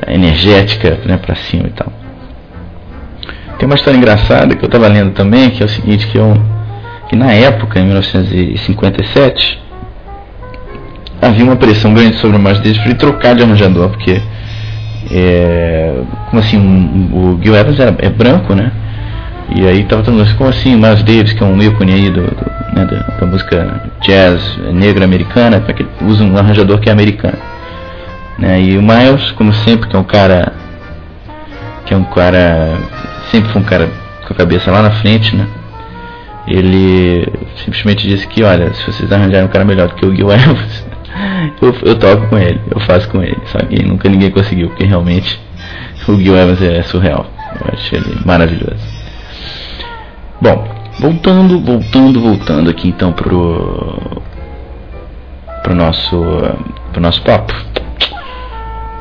energética, 0.06 0.96
né, 1.06 1.16
pra 1.16 1.34
cima 1.34 1.66
e 1.66 1.70
tal. 1.70 1.92
Tem 3.58 3.66
uma 3.66 3.74
história 3.74 3.98
engraçada 3.98 4.54
que 4.54 4.64
eu 4.64 4.68
tava 4.68 4.86
lendo 4.86 5.10
também, 5.10 5.50
que 5.50 5.60
é 5.60 5.66
o 5.66 5.68
seguinte, 5.68 6.06
que 6.06 6.18
eu 6.18 6.40
que 7.08 7.16
na 7.16 7.32
época, 7.32 7.80
em 7.80 7.86
1957, 7.86 9.58
havia 11.20 11.44
uma 11.44 11.56
pressão 11.56 11.92
grande 11.92 12.18
sobre 12.18 12.36
o 12.36 12.40
Miles 12.40 12.58
Davis 12.58 12.78
para 12.78 12.90
ele 12.90 12.98
trocar 12.98 13.34
de 13.34 13.42
arranjador, 13.42 13.88
porque 13.88 14.22
é, 15.10 16.02
como 16.28 16.40
assim, 16.40 16.58
um, 16.58 17.34
o 17.34 17.42
Gil 17.42 17.56
Evans 17.56 17.80
era, 17.80 17.94
é 17.98 18.10
branco, 18.10 18.54
né? 18.54 18.72
E 19.54 19.66
aí 19.66 19.84
tava 19.84 20.02
todo 20.02 20.12
mundo 20.12 20.24
assim, 20.24 20.36
como 20.36 20.50
assim, 20.50 20.76
Miles 20.76 21.02
Davis, 21.02 21.32
que 21.32 21.42
é 21.42 21.46
um 21.46 21.60
ícone 21.62 21.92
aí 21.92 22.10
do, 22.10 22.22
do 22.22 22.50
né, 22.74 22.84
da, 22.84 23.16
da, 23.18 23.26
música 23.26 23.82
jazz 24.02 24.58
negra 24.72 25.04
americana, 25.04 25.60
que 25.60 25.86
usa 26.04 26.22
um 26.22 26.36
arranjador 26.36 26.78
que 26.80 26.90
é 26.90 26.92
americano. 26.92 27.38
Né? 28.38 28.60
E 28.60 28.76
o 28.76 28.82
Miles, 28.82 29.30
como 29.32 29.52
sempre, 29.52 29.88
que 29.88 29.96
é 29.96 29.98
um 29.98 30.04
cara 30.04 30.52
que 31.86 31.94
é 31.94 31.96
um 31.96 32.04
cara 32.04 32.76
sempre 33.30 33.50
foi 33.50 33.62
um 33.62 33.64
cara 33.64 33.88
com 34.26 34.34
a 34.34 34.36
cabeça 34.36 34.70
lá 34.70 34.82
na 34.82 34.90
frente, 34.90 35.34
né? 35.34 35.46
Ele 36.46 37.26
simplesmente 37.56 38.06
disse 38.06 38.26
que, 38.26 38.42
olha, 38.42 38.72
se 38.74 38.84
vocês 38.84 39.10
arranjarem 39.10 39.46
um 39.46 39.50
cara 39.50 39.64
melhor 39.64 39.88
do 39.88 39.94
que 39.94 40.06
o 40.06 40.14
Gil 40.14 40.30
Evans, 40.32 40.86
eu, 41.60 41.74
eu 41.82 41.98
toco 41.98 42.26
com 42.28 42.38
ele, 42.38 42.60
eu 42.70 42.80
faço 42.80 43.08
com 43.08 43.22
ele, 43.22 43.38
sabe? 43.46 43.76
E 43.80 43.82
nunca 43.84 44.08
ninguém 44.08 44.30
conseguiu, 44.30 44.68
porque 44.68 44.84
realmente 44.84 45.40
o 46.06 46.16
Gil 46.16 46.36
Evans 46.36 46.62
é 46.62 46.82
surreal. 46.82 47.26
Eu 47.60 47.72
acho 47.72 47.94
ele 47.94 48.20
maravilhoso. 48.24 48.86
Bom, 50.40 50.68
voltando, 51.00 51.60
voltando, 51.60 52.20
voltando 52.20 52.70
aqui 52.70 52.88
então 52.88 53.12
pro 53.12 54.22
pro 55.62 55.74
nosso 55.74 56.24
pro 56.92 57.00
nosso 57.00 57.22
papo. 57.22 57.54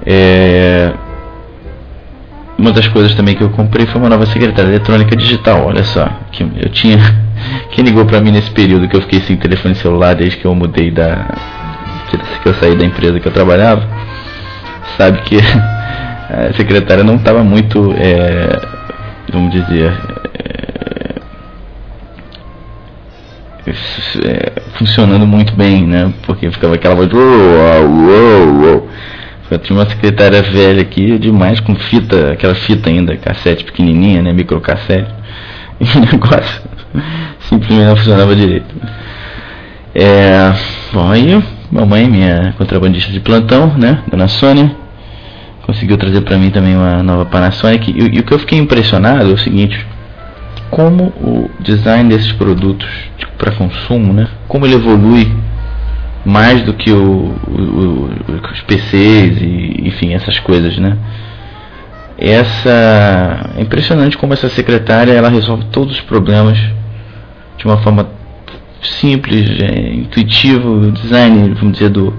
É, 0.06 0.94
uma 2.58 2.72
das 2.72 2.88
coisas 2.88 3.14
também 3.14 3.36
que 3.36 3.44
eu 3.44 3.50
comprei 3.50 3.86
foi 3.86 4.02
uma 4.02 4.10
nova 4.10 4.26
secretária 4.26 4.70
eletrônica 4.70 5.16
digital. 5.16 5.66
Olha 5.66 5.84
só, 5.84 6.10
que 6.32 6.44
eu 6.44 6.70
tinha 6.70 6.98
quem 7.72 7.84
ligou 7.84 8.06
para 8.06 8.20
mim 8.20 8.32
nesse 8.32 8.50
período 8.52 8.88
que 8.88 8.96
eu 8.96 9.02
fiquei 9.02 9.22
sem 9.22 9.38
telefone 9.38 9.76
celular 9.76 10.16
desde 10.16 10.38
que 10.38 10.46
eu 10.46 10.56
mudei 10.56 10.90
da 10.90 11.28
que 12.42 12.48
eu 12.48 12.54
saí 12.56 12.76
da 12.76 12.86
empresa 12.86 13.20
que 13.20 13.28
eu 13.28 13.34
trabalhava, 13.34 13.88
sabe 14.98 15.22
que 15.22 15.38
a 16.30 16.54
secretária 16.54 17.04
não 17.04 17.16
estava 17.16 17.44
muito, 17.44 17.94
é, 17.98 18.60
vamos 19.32 19.52
dizer, 19.52 19.92
é, 20.34 20.58
é, 23.68 24.62
funcionando 24.78 25.28
muito 25.28 25.54
bem, 25.56 25.86
né? 25.86 26.14
Porque 26.26 26.50
ficava 26.52 26.76
aquela 26.76 26.96
voz. 26.96 27.10
Eu 29.50 29.58
tinha 29.60 29.80
uma 29.80 29.90
secretária 29.90 30.42
velha 30.42 30.82
aqui, 30.82 31.18
demais, 31.18 31.60
com 31.60 31.74
fita, 31.76 32.34
aquela 32.34 32.54
fita 32.56 32.90
ainda, 32.90 33.16
cassete 33.18 33.64
pequenininha, 33.64 34.22
né? 34.22 34.34
Microcassete. 34.34 35.16
E 35.80 35.86
o 35.96 36.00
negócio 36.00 36.62
simplesmente 37.48 37.86
não 37.86 37.96
funcionava 37.96 38.36
direito. 38.36 38.74
É, 39.94 40.52
bom, 40.92 41.12
aí 41.12 41.40
mamãe, 41.72 42.10
minha 42.10 42.54
contrabandista 42.58 43.12
de 43.12 43.20
plantão, 43.20 43.76
né? 43.78 44.04
Dona 44.10 44.28
Sônia 44.28 44.76
conseguiu 45.68 45.98
trazer 45.98 46.22
para 46.22 46.38
mim 46.38 46.50
também 46.50 46.76
uma 46.76 47.04
nova 47.04 47.26
Panasonic. 47.26 47.92
E, 47.92 48.16
e, 48.16 48.20
o 48.20 48.24
que 48.24 48.34
eu 48.34 48.40
fiquei 48.40 48.58
impressionado 48.58 49.30
é 49.30 49.34
o 49.34 49.38
seguinte: 49.38 49.86
como 50.72 51.06
o 51.22 51.52
design 51.60 52.10
desses 52.10 52.32
produtos 52.32 52.88
tipo, 53.18 53.34
para 53.38 53.52
consumo, 53.52 54.14
né? 54.14 54.28
Como 54.48 54.66
ele 54.66 54.76
evolui 54.76 55.32
mais 56.26 56.62
do 56.64 56.74
que 56.74 56.92
o, 56.92 57.36
o, 57.48 58.10
os 58.52 58.62
PCs 58.62 59.42
e 59.42 59.88
enfim 59.88 60.14
essas 60.14 60.40
coisas, 60.40 60.78
né? 60.78 60.98
Essa 62.18 63.52
é 63.56 63.62
impressionante 63.62 64.18
como 64.18 64.34
essa 64.34 64.50
secretária 64.50 65.12
ela 65.12 65.30
resolve 65.30 65.66
todos 65.66 65.96
os 65.96 66.02
problemas 66.02 66.58
de 67.58 67.66
uma 67.66 67.78
forma 67.78 68.17
simples, 69.00 69.50
é, 69.62 69.94
intuitivo, 69.94 70.88
o 70.88 70.92
design, 70.92 71.54
vamos 71.54 71.74
dizer 71.74 71.90
do 71.90 72.14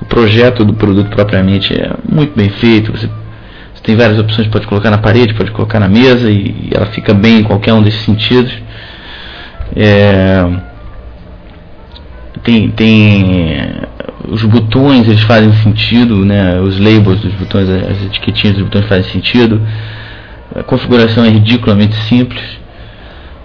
o 0.00 0.04
projeto 0.04 0.64
do 0.64 0.74
produto 0.74 1.10
propriamente 1.10 1.74
é 1.74 1.90
muito 2.08 2.34
bem 2.36 2.48
feito. 2.48 2.92
Você, 2.92 3.08
você, 3.74 3.82
tem 3.82 3.96
várias 3.96 4.18
opções, 4.18 4.46
pode 4.48 4.66
colocar 4.66 4.90
na 4.90 4.98
parede, 4.98 5.34
pode 5.34 5.50
colocar 5.50 5.80
na 5.80 5.88
mesa 5.88 6.30
e, 6.30 6.68
e 6.70 6.70
ela 6.72 6.86
fica 6.86 7.12
bem 7.12 7.40
em 7.40 7.42
qualquer 7.42 7.72
um 7.72 7.82
desses 7.82 8.00
sentidos. 8.02 8.52
É, 9.74 10.44
tem, 12.42 12.70
tem 12.70 13.72
os 14.28 14.42
botões 14.44 15.08
eles 15.08 15.22
fazem 15.22 15.52
sentido, 15.54 16.24
né? 16.24 16.60
Os 16.60 16.78
labels 16.78 17.20
dos 17.20 17.34
botões, 17.34 17.68
as 17.68 18.02
etiquetinhas 18.04 18.56
dos 18.56 18.64
botões 18.64 18.86
fazem 18.86 19.10
sentido. 19.10 19.60
A 20.54 20.62
configuração 20.62 21.24
é 21.24 21.28
ridiculamente 21.28 21.94
simples 22.04 22.42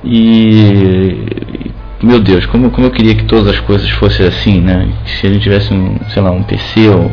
e 0.03 1.71
meu 2.03 2.19
Deus, 2.19 2.45
como, 2.45 2.69
como 2.69 2.87
eu 2.87 2.91
queria 2.91 3.15
que 3.15 3.23
todas 3.23 3.47
as 3.47 3.59
coisas 3.61 3.89
fossem 3.91 4.27
assim, 4.27 4.59
né? 4.59 4.89
Se 5.05 5.25
a 5.25 5.29
gente 5.31 5.43
tivesse 5.43 5.73
um, 5.73 5.97
sei 6.09 6.21
lá, 6.21 6.31
um 6.31 6.43
PC 6.43 6.89
ou, 6.89 7.09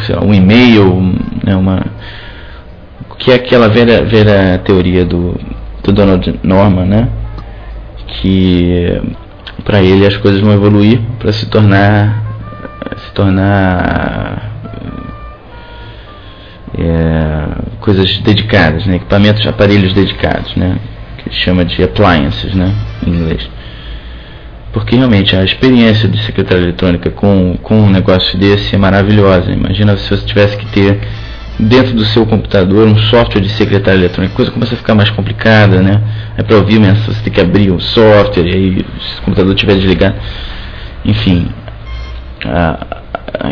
sei 0.00 0.16
lá, 0.16 0.24
um 0.24 0.34
e-mail, 0.34 1.00
né? 1.44 1.54
Uma 1.54 1.86
que 3.18 3.30
é 3.30 3.34
aquela 3.34 3.68
velha, 3.68 4.04
velha 4.04 4.58
teoria 4.58 5.04
do, 5.04 5.38
do 5.82 5.92
Donald 5.92 6.38
Norman, 6.42 6.84
né? 6.84 7.08
Que 8.06 9.00
para 9.64 9.82
ele 9.82 10.06
as 10.06 10.16
coisas 10.16 10.40
vão 10.40 10.52
evoluir 10.52 11.00
para 11.18 11.32
se 11.32 11.46
tornar 11.46 12.22
se 12.96 13.12
tornar 13.12 14.52
é, 16.78 17.76
coisas 17.80 18.18
dedicadas, 18.18 18.86
né? 18.86 18.96
equipamentos, 18.96 19.46
aparelhos 19.46 19.92
dedicados, 19.92 20.54
né? 20.56 20.78
Chama 21.30 21.64
de 21.64 21.82
appliances, 21.82 22.54
né, 22.54 22.74
em 23.06 23.10
inglês. 23.10 23.48
Porque 24.72 24.94
realmente 24.94 25.34
a 25.34 25.42
experiência 25.42 26.08
de 26.08 26.22
secretária 26.22 26.62
eletrônica 26.62 27.10
com, 27.10 27.56
com 27.62 27.78
um 27.78 27.90
negócio 27.90 28.38
desse 28.38 28.74
é 28.74 28.78
maravilhosa. 28.78 29.50
Imagina 29.50 29.96
se 29.96 30.10
você 30.10 30.26
tivesse 30.26 30.56
que 30.56 30.66
ter 30.66 31.00
dentro 31.58 31.94
do 31.94 32.04
seu 32.04 32.26
computador 32.26 32.86
um 32.86 32.98
software 32.98 33.40
de 33.40 33.48
secretária 33.48 33.98
eletrônica, 33.98 34.34
coisa 34.34 34.50
começa 34.50 34.74
a 34.74 34.76
ficar 34.76 34.94
mais 34.94 35.08
complicada, 35.08 35.80
né? 35.80 36.02
É 36.36 36.42
para 36.42 36.56
ouvir 36.56 36.78
mensagem, 36.78 37.14
você 37.14 37.22
tem 37.22 37.32
que 37.32 37.40
abrir 37.40 37.70
o 37.70 37.80
software 37.80 38.46
e 38.46 38.52
aí 38.52 38.86
se 39.00 39.18
o 39.20 39.22
computador 39.22 39.54
estiver 39.54 39.76
desligado. 39.76 40.16
Enfim, 41.06 41.48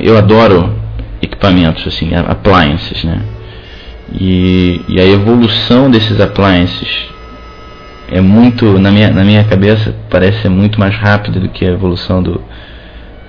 eu 0.03 0.19
adoro 0.19 0.75
equipamentos 1.23 1.87
assim, 1.87 2.11
appliances, 2.15 3.03
né? 3.03 3.23
E, 4.13 4.83
e 4.89 5.01
a 5.01 5.07
evolução 5.07 5.91
desses 5.91 6.21
appliances 6.21 7.14
é 8.11 8.21
muito 8.21 8.79
na 8.79 8.91
minha 8.91 9.11
na 9.11 9.25
minha 9.25 9.45
cabeça 9.45 9.95
parece 10.11 10.43
ser 10.43 10.49
muito 10.49 10.79
mais 10.79 10.95
rápido 10.95 11.41
do 11.41 11.49
que 11.49 11.65
a 11.65 11.71
evolução 11.71 12.23
do, 12.23 12.41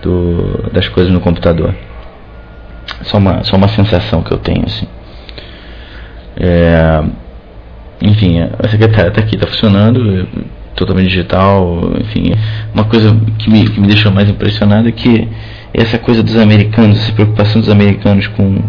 do 0.01 0.69
das 0.71 0.88
coisas 0.88 1.11
no 1.11 1.19
computador 1.19 1.73
só 3.03 3.17
uma 3.17 3.43
só 3.43 3.55
uma 3.55 3.67
sensação 3.69 4.21
que 4.21 4.31
eu 4.31 4.38
tenho 4.38 4.65
assim 4.65 4.88
é, 6.38 7.03
enfim, 8.01 8.41
a 8.41 8.67
secretária 8.67 9.09
está 9.09 9.21
aqui, 9.21 9.35
está 9.35 9.47
funcionando, 9.47 10.27
totalmente 10.75 11.07
digital, 11.07 11.93
enfim. 11.99 12.33
Uma 12.73 12.83
coisa 12.85 13.15
que 13.39 13.49
me, 13.49 13.69
que 13.69 13.79
me 13.79 13.88
deixou 13.88 14.11
mais 14.11 14.29
impressionado 14.29 14.88
é 14.88 14.91
que 14.91 15.27
essa 15.73 15.97
coisa 15.97 16.21
dos 16.21 16.35
americanos, 16.38 16.97
essa 16.97 17.13
preocupação 17.13 17.61
dos 17.61 17.69
americanos 17.69 18.27
com 18.27 18.61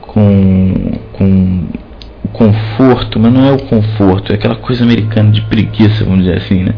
com, 0.00 0.92
com 1.12 1.66
conforto, 2.34 3.18
mas 3.18 3.32
não 3.32 3.48
é 3.48 3.52
o 3.52 3.58
conforto, 3.62 4.32
é 4.32 4.34
aquela 4.34 4.56
coisa 4.56 4.82
americana 4.82 5.30
de 5.30 5.40
preguiça, 5.42 6.04
vamos 6.04 6.24
dizer 6.24 6.38
assim, 6.38 6.64
né? 6.64 6.74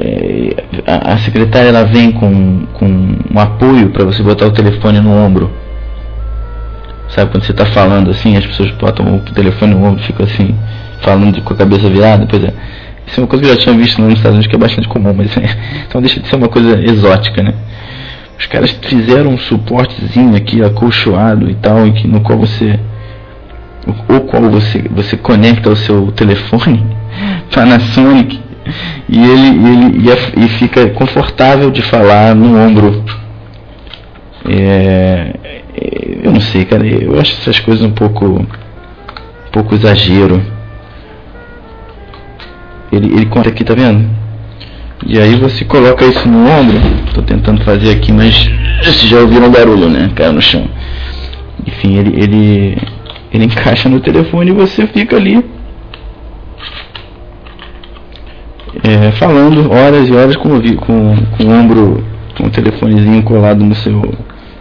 É, 0.00 0.54
a, 0.86 1.16
secretária 1.18 1.68
ela 1.68 1.84
vem 1.84 2.10
com, 2.10 2.66
com 2.74 2.86
um 2.86 3.38
apoio 3.38 3.90
para 3.90 4.04
você 4.04 4.22
botar 4.22 4.46
o 4.46 4.50
telefone 4.50 5.00
no 5.00 5.12
ombro. 5.12 5.50
Sabe 7.08 7.30
quando 7.30 7.44
você 7.44 7.52
está 7.52 7.66
falando 7.66 8.10
assim, 8.10 8.36
as 8.36 8.44
pessoas 8.46 8.70
botam 8.72 9.16
o 9.16 9.20
telefone 9.20 9.74
no 9.74 9.84
ombro 9.84 10.02
ficam 10.02 10.26
assim, 10.26 10.54
falando 11.00 11.40
com 11.42 11.54
a 11.54 11.56
cabeça 11.56 11.88
virada? 11.88 12.26
Pois 12.28 12.42
é. 12.42 12.52
Isso 13.06 13.20
é 13.20 13.22
uma 13.22 13.28
coisa 13.28 13.44
que 13.44 13.50
eu 13.50 13.54
já 13.54 13.60
tinha 13.60 13.76
visto 13.76 14.00
nos 14.00 14.14
Estados 14.14 14.36
Unidos 14.36 14.46
que 14.46 14.56
é 14.56 14.58
bastante 14.58 14.88
comum, 14.88 15.12
mas 15.14 15.36
é, 15.36 15.56
então 15.86 16.00
deixa 16.00 16.18
de 16.18 16.26
ser 16.26 16.36
uma 16.36 16.48
coisa 16.48 16.82
exótica, 16.82 17.42
né? 17.42 17.54
Os 18.38 18.46
caras 18.46 18.70
fizeram 18.82 19.30
um 19.30 19.38
suportezinho 19.38 20.34
aqui 20.34 20.62
acolchoado 20.62 21.48
e 21.48 21.54
tal, 21.54 21.86
em 21.86 21.92
que, 21.92 22.08
no 22.08 22.20
qual 22.20 22.38
você 22.38 22.80
o 23.86 24.20
qual 24.20 24.42
você, 24.50 24.84
você 24.90 25.16
conecta 25.16 25.70
o 25.70 25.76
seu 25.76 26.10
telefone 26.12 26.84
Panasonic 27.52 28.40
e 29.08 29.18
ele, 29.18 29.48
ele 29.48 30.08
e, 30.08 30.44
e 30.44 30.48
fica 30.48 30.88
confortável 30.90 31.70
de 31.70 31.82
falar 31.82 32.34
no 32.34 32.58
ombro. 32.58 33.04
É, 34.46 35.34
eu 36.22 36.32
não 36.32 36.40
sei, 36.40 36.64
cara, 36.64 36.86
eu 36.86 37.18
acho 37.20 37.32
essas 37.32 37.60
coisas 37.60 37.84
um 37.84 37.92
pouco 37.92 38.24
um 38.26 38.46
pouco 39.52 39.74
exagero. 39.74 40.42
Ele, 42.90 43.12
ele 43.14 43.26
conta 43.26 43.48
aqui, 43.48 43.64
tá 43.64 43.74
vendo? 43.74 44.08
E 45.06 45.18
aí 45.18 45.36
você 45.36 45.64
coloca 45.64 46.04
isso 46.04 46.26
no 46.28 46.48
ombro. 46.48 46.78
Tô 47.12 47.22
tentando 47.22 47.62
fazer 47.64 47.90
aqui, 47.90 48.12
mas 48.12 48.48
vocês 48.78 49.08
já 49.08 49.18
ouviram 49.18 49.50
barulho, 49.50 49.88
né? 49.90 50.10
Caiu 50.14 50.32
no 50.32 50.42
chão. 50.42 50.68
Enfim, 51.66 51.96
ele, 51.96 52.22
ele 52.22 52.78
ele 53.34 53.46
encaixa 53.46 53.88
no 53.88 54.00
telefone 54.00 54.50
e 54.50 54.54
você 54.54 54.86
fica 54.86 55.16
ali 55.16 55.44
é, 58.82 59.10
falando 59.12 59.72
horas 59.72 60.08
e 60.08 60.12
horas 60.12 60.36
com, 60.36 60.50
com, 60.76 61.16
com 61.36 61.44
o 61.44 61.50
ombro, 61.50 62.04
com 62.36 62.46
o 62.46 62.50
telefonezinho 62.50 63.22
colado 63.22 63.64
no 63.64 63.74
seu, 63.74 64.00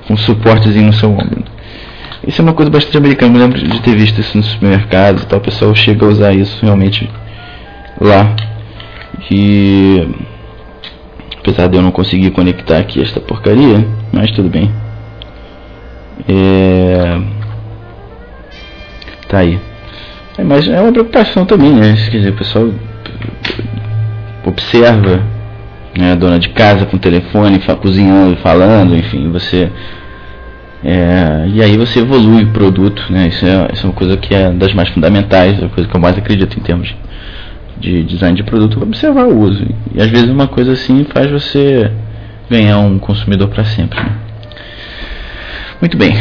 com 0.07 0.13
um 0.13 0.17
suportezinho 0.17 0.87
no 0.87 0.93
seu 0.93 1.11
ombro. 1.11 1.43
Isso 2.25 2.41
é 2.41 2.43
uma 2.43 2.53
coisa 2.53 2.71
bastante 2.71 2.97
americana, 2.97 3.35
eu 3.35 3.41
lembro 3.41 3.59
de 3.59 3.81
ter 3.81 3.95
visto 3.95 4.19
isso 4.19 4.37
nos 4.37 4.47
supermercados 4.47 5.23
e 5.23 5.27
tal, 5.27 5.39
o 5.39 5.41
pessoal 5.41 5.75
chega 5.75 6.05
a 6.05 6.09
usar 6.09 6.33
isso 6.33 6.57
realmente 6.63 7.09
lá. 7.99 8.35
E 9.29 10.07
apesar 11.39 11.67
de 11.67 11.75
eu 11.75 11.81
não 11.81 11.91
conseguir 11.91 12.31
conectar 12.31 12.77
aqui 12.77 13.01
esta 13.01 13.19
porcaria, 13.19 13.85
mas 14.11 14.31
tudo 14.31 14.49
bem. 14.49 14.71
É, 16.27 17.19
tá 19.33 19.39
aí. 19.39 19.59
É, 20.37 20.43
mas 20.43 20.67
é 20.67 20.79
uma 20.79 20.91
preocupação 20.91 21.45
também, 21.45 21.73
né? 21.73 21.95
Quer 22.09 22.17
dizer, 22.17 22.29
o 22.29 22.35
pessoal 22.35 22.69
observa 24.45 25.23
né, 25.97 26.11
a 26.11 26.15
dona 26.15 26.39
de 26.39 26.49
casa 26.49 26.85
com 26.85 26.97
o 26.97 26.99
telefone, 26.99 27.59
cozinhando, 27.81 28.37
falando, 28.37 28.95
enfim, 28.95 29.31
você. 29.31 29.71
É, 30.83 31.45
e 31.47 31.61
aí 31.61 31.77
você 31.77 31.99
evolui 31.99 32.43
o 32.43 32.51
produto, 32.51 33.03
né? 33.09 33.27
Isso 33.27 33.45
é, 33.45 33.69
isso 33.73 33.85
é 33.85 33.89
uma 33.89 33.95
coisa 33.95 34.17
que 34.17 34.33
é 34.35 34.51
das 34.51 34.73
mais 34.73 34.89
fundamentais, 34.89 35.61
é 35.61 35.65
a 35.65 35.69
coisa 35.69 35.89
que 35.89 35.95
eu 35.95 36.01
mais 36.01 36.17
acredito 36.17 36.59
em 36.59 36.61
termos 36.61 36.93
de 37.79 38.03
design 38.03 38.35
de 38.35 38.43
produto, 38.43 38.81
observar 38.81 39.25
o 39.25 39.39
uso. 39.39 39.65
E 39.93 40.01
às 40.01 40.09
vezes 40.09 40.29
uma 40.29 40.47
coisa 40.47 40.73
assim 40.73 41.05
faz 41.05 41.29
você 41.31 41.91
ganhar 42.49 42.79
um 42.79 42.99
consumidor 42.99 43.47
para 43.49 43.63
sempre. 43.63 43.99
Né? 43.99 44.11
Muito 45.79 45.97
bem, 45.97 46.13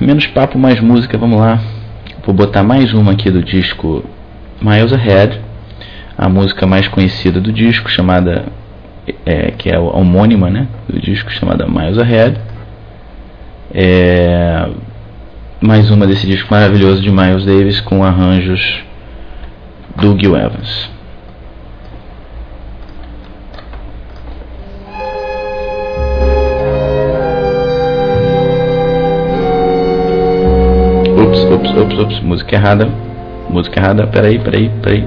menos 0.00 0.26
papo, 0.26 0.58
mais 0.58 0.80
música, 0.80 1.16
vamos 1.18 1.38
lá. 1.38 1.60
Vou 2.24 2.32
botar 2.32 2.62
mais 2.62 2.94
uma 2.94 3.10
aqui 3.12 3.32
do 3.32 3.42
disco 3.42 4.04
Miles 4.60 4.92
Ahead, 4.92 5.40
a 6.16 6.28
música 6.28 6.64
mais 6.68 6.86
conhecida 6.86 7.40
do 7.40 7.52
disco, 7.52 7.90
chamada 7.90 8.44
é, 9.26 9.50
que 9.50 9.68
é 9.68 9.74
a 9.74 9.80
homônima 9.80 10.48
né, 10.48 10.68
do 10.88 11.00
disco, 11.00 11.32
chamada 11.32 11.66
Miles 11.66 11.98
Ahead. 11.98 12.38
É, 13.74 14.68
mais 15.60 15.90
uma 15.90 16.06
desse 16.06 16.24
disco 16.24 16.48
maravilhoso 16.48 17.02
de 17.02 17.10
Miles 17.10 17.44
Davis 17.44 17.80
com 17.80 18.04
arranjos 18.04 18.84
do 19.96 20.16
Gil 20.16 20.36
Evans. 20.36 20.90
Ups, 31.32 31.70
ups, 31.74 31.98
ups, 31.98 32.20
música 32.20 32.56
errada. 32.56 32.86
Música 33.48 33.80
errada, 33.80 34.06
peraí, 34.06 34.38
peraí, 34.38 34.68
peraí. 34.82 35.02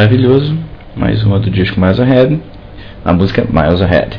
Maravilhoso. 0.00 0.56
Mais 0.96 1.22
uma 1.24 1.38
do 1.38 1.50
disco 1.50 1.78
Miles 1.78 2.00
Ahead. 2.00 2.40
A 3.04 3.12
música 3.12 3.44
Miles 3.50 3.82
Ahead. 3.82 4.18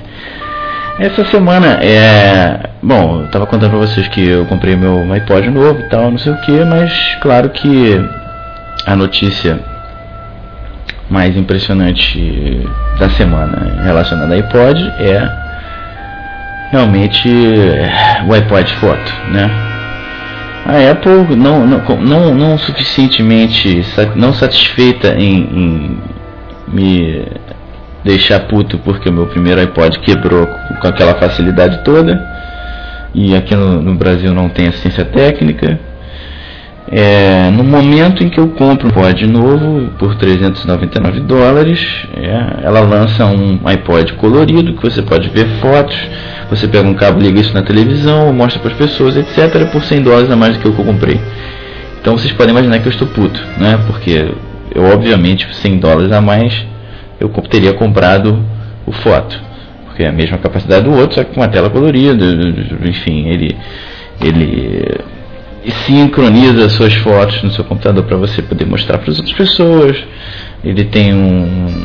Essa 0.99 1.25
semana 1.25 1.79
é. 1.81 2.69
Bom, 2.83 3.21
eu 3.21 3.27
tava 3.29 3.47
contando 3.47 3.71
pra 3.71 3.79
vocês 3.79 4.07
que 4.09 4.27
eu 4.27 4.45
comprei 4.45 4.75
meu 4.75 5.11
iPod 5.11 5.49
novo 5.49 5.79
e 5.79 5.89
tal, 5.89 6.11
não 6.11 6.19
sei 6.19 6.33
o 6.33 6.41
que, 6.41 6.63
mas 6.65 7.17
claro 7.19 7.49
que 7.49 7.99
a 8.85 8.95
notícia 8.95 9.59
mais 11.09 11.35
impressionante 11.35 12.61
da 12.99 13.09
semana 13.09 13.81
relacionada 13.83 14.33
ao 14.33 14.39
iPod 14.39 14.79
é 14.99 15.27
realmente 16.71 17.27
o 18.27 18.33
iPod 18.33 18.71
Foto, 18.75 19.13
né? 19.31 19.70
A 20.65 20.91
Apple 20.91 21.35
não, 21.35 21.65
não, 21.65 21.97
não, 21.97 22.35
não 22.35 22.57
suficientemente 22.57 23.83
não 24.15 24.33
satisfeita 24.33 25.15
em, 25.15 25.39
em 25.41 25.97
me 26.67 27.25
deixar 28.03 28.41
puto 28.41 28.77
porque 28.79 29.09
o 29.09 29.13
meu 29.13 29.27
primeiro 29.27 29.61
iPod 29.61 29.99
quebrou 29.99 30.47
com 30.47 30.87
aquela 30.87 31.15
facilidade 31.15 31.83
toda 31.83 32.19
e 33.13 33.35
aqui 33.35 33.55
no, 33.55 33.81
no 33.81 33.95
Brasil 33.95 34.33
não 34.33 34.49
tem 34.49 34.67
assistência 34.67 35.05
técnica 35.05 35.79
é, 36.93 37.49
no 37.51 37.63
momento 37.63 38.21
em 38.21 38.29
que 38.29 38.37
eu 38.37 38.49
compro 38.49 38.87
um 38.87 38.89
iPod 38.89 39.25
novo 39.25 39.91
por 39.97 40.15
399 40.15 41.21
dólares, 41.21 41.79
é, 42.13 42.65
ela 42.65 42.81
lança 42.81 43.25
um 43.25 43.59
iPod 43.65 44.11
colorido 44.15 44.73
que 44.73 44.83
você 44.83 45.01
pode 45.01 45.29
ver 45.29 45.47
fotos. 45.61 45.95
Você 46.51 46.67
pega 46.67 46.85
um 46.85 46.93
cabo, 46.93 47.17
liga 47.17 47.39
isso 47.39 47.53
na 47.53 47.63
televisão, 47.63 48.33
mostra 48.33 48.59
para 48.59 48.71
as 48.71 48.77
pessoas, 48.77 49.15
etc. 49.15 49.71
por 49.71 49.81
100 49.81 50.01
dólares 50.01 50.29
a 50.29 50.35
mais 50.35 50.57
do 50.57 50.61
que 50.61 50.67
eu 50.67 50.73
comprei. 50.73 51.17
Então 52.01 52.17
vocês 52.17 52.33
podem 52.33 52.51
imaginar 52.51 52.79
que 52.79 52.87
eu 52.87 52.91
estou 52.91 53.07
puto, 53.07 53.41
né? 53.57 53.79
Porque 53.87 54.33
eu, 54.75 54.83
obviamente, 54.83 55.47
100 55.49 55.79
dólares 55.79 56.11
a 56.11 56.19
mais, 56.19 56.53
eu 57.21 57.29
teria 57.49 57.71
comprado 57.71 58.43
o 58.85 58.91
foto. 58.91 59.39
Porque 59.85 60.03
é 60.03 60.09
a 60.09 60.11
mesma 60.11 60.37
capacidade 60.39 60.83
do 60.83 60.91
outro, 60.93 61.15
só 61.15 61.23
que 61.23 61.33
com 61.33 61.39
uma 61.39 61.47
tela 61.47 61.69
colorida, 61.69 62.25
enfim, 62.83 63.29
ele. 63.29 63.55
ele 64.21 64.99
sincroniza 65.85 66.67
suas 66.69 66.93
fotos 66.95 67.43
no 67.43 67.51
seu 67.51 67.63
computador 67.63 68.03
para 68.03 68.17
você 68.17 68.41
poder 68.41 68.65
mostrar 68.65 68.97
para 68.97 69.09
as 69.09 69.19
outras 69.19 69.37
pessoas. 69.37 70.03
Ele 70.65 70.83
tem 70.83 71.13
um, 71.13 71.77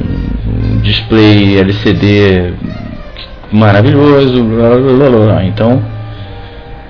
um 0.00 0.80
display 0.80 1.58
LCD 1.58 2.54
maravilhoso, 3.52 4.44
blá, 4.44 4.76
blá, 4.76 5.10
blá, 5.10 5.44
então 5.44 5.82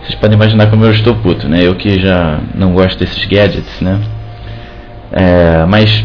vocês 0.02 0.14
podem 0.14 0.36
imaginar 0.36 0.68
como 0.68 0.84
eu 0.84 0.92
estou 0.92 1.14
puto, 1.16 1.48
né? 1.48 1.66
Eu 1.66 1.74
que 1.74 2.00
já 2.00 2.40
não 2.54 2.72
gosto 2.72 2.98
desses 2.98 3.24
gadgets, 3.26 3.80
né? 3.80 4.00
É, 5.12 5.66
mas 5.66 6.04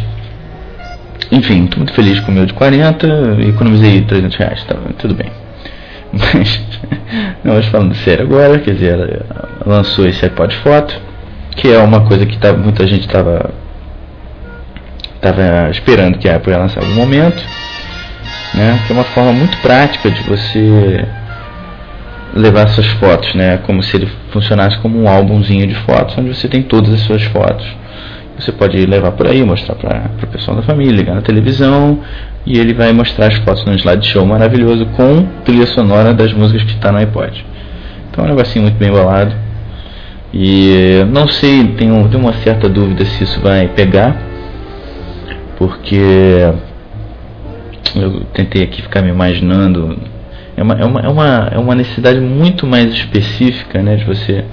enfim, 1.32 1.63
estou 1.63 1.80
muito 1.80 1.94
feliz 1.94 2.20
com 2.20 2.32
o 2.32 2.36
meu 2.36 2.46
de 2.46 2.54
40 2.54 3.08
e 3.39 3.50
economizei 3.50 4.02
300 4.02 4.38
reais, 4.38 4.63
tá, 4.66 4.76
tudo 4.98 5.16
bem. 5.16 5.32
Mas, 6.13 6.62
não, 7.44 7.56
mas 7.56 7.66
falando 7.70 7.96
sério 7.96 8.26
agora, 8.26 8.60
quer 8.60 8.76
dizer, 8.76 9.26
lançou 9.66 10.06
esse 10.06 10.24
iPod 10.24 10.56
Foto, 10.58 10.96
que 11.56 11.68
é 11.68 11.80
uma 11.80 12.02
coisa 12.02 12.24
que 12.24 12.38
tá, 12.38 12.54
muita 12.54 12.86
gente 12.86 13.08
estava 13.08 13.50
tava 15.20 15.72
esperando 15.72 16.20
que 16.20 16.30
a 16.30 16.36
Apple 16.36 16.52
ia 16.52 16.60
lançar 16.60 16.84
em 16.84 16.86
algum 16.86 16.98
momento, 16.98 17.44
né? 18.54 18.80
Que 18.86 18.94
é 18.94 18.96
uma 18.96 19.04
forma 19.06 19.34
muito 19.34 19.58
prática 19.58 20.10
de 20.10 20.22
você 20.24 21.06
levar 22.36 22.68
suas 22.70 22.88
fotos, 22.94 23.34
né? 23.36 23.58
Como 23.58 23.82
se 23.84 23.96
ele 23.96 24.10
funcionasse 24.32 24.78
como 24.80 25.00
um 25.00 25.08
álbumzinho 25.08 25.68
de 25.68 25.76
fotos, 25.76 26.18
onde 26.18 26.34
você 26.36 26.48
tem 26.48 26.63
todas 26.63 26.94
as 26.94 27.02
suas 27.02 27.24
fotos. 27.24 27.66
Você 28.39 28.52
pode 28.52 28.84
levar 28.86 29.12
por 29.12 29.28
aí, 29.28 29.44
mostrar 29.44 29.76
para 29.76 30.10
o 30.24 30.28
pessoal 30.28 30.58
da 30.58 30.63
família, 30.63 30.96
ligar 30.96 31.16
na 31.16 31.22
televisão, 31.22 32.00
e 32.46 32.58
ele 32.58 32.74
vai 32.74 32.92
mostrar 32.92 33.28
as 33.28 33.36
fotos 33.38 33.63
num 33.66 33.76
slideshow 33.76 34.26
maravilhoso 34.26 34.86
com 34.88 35.26
trilha 35.46 35.68
sonora 35.68 36.13
das 36.13 36.34
músicas 36.34 36.63
que 36.63 36.72
está 36.74 36.92
no 36.92 36.98
iPod. 36.98 37.46
Então 38.10 38.24
é 38.24 38.28
um 38.28 38.32
negocinho 38.32 38.63
muito 38.63 38.78
bem 38.78 38.92
bolado. 38.92 39.34
E 40.34 41.06
não 41.12 41.28
sei, 41.28 41.63
tenho, 41.78 42.08
tenho 42.10 42.24
uma 42.24 42.34
certa 42.34 42.68
dúvida 42.68 43.06
se 43.06 43.24
isso 43.24 43.39
vai 43.39 43.68
pegar, 43.68 44.18
porque 45.58 46.52
eu 47.96 48.22
tentei 48.34 48.64
aqui 48.64 48.82
ficar 48.82 49.02
me 49.02 49.10
imaginando. 49.10 49.98
É 50.56 50.64
uma, 50.64 50.74
é 50.76 50.86
uma, 50.86 51.00
é 51.02 51.08
uma, 51.10 51.50
é 51.54 51.58
uma 51.58 51.76
necessidade 51.76 52.20
muito 52.20 52.68
mais 52.68 52.92
específica 52.94 53.82
né, 53.82 53.96
de 53.96 54.06
você 54.06 54.46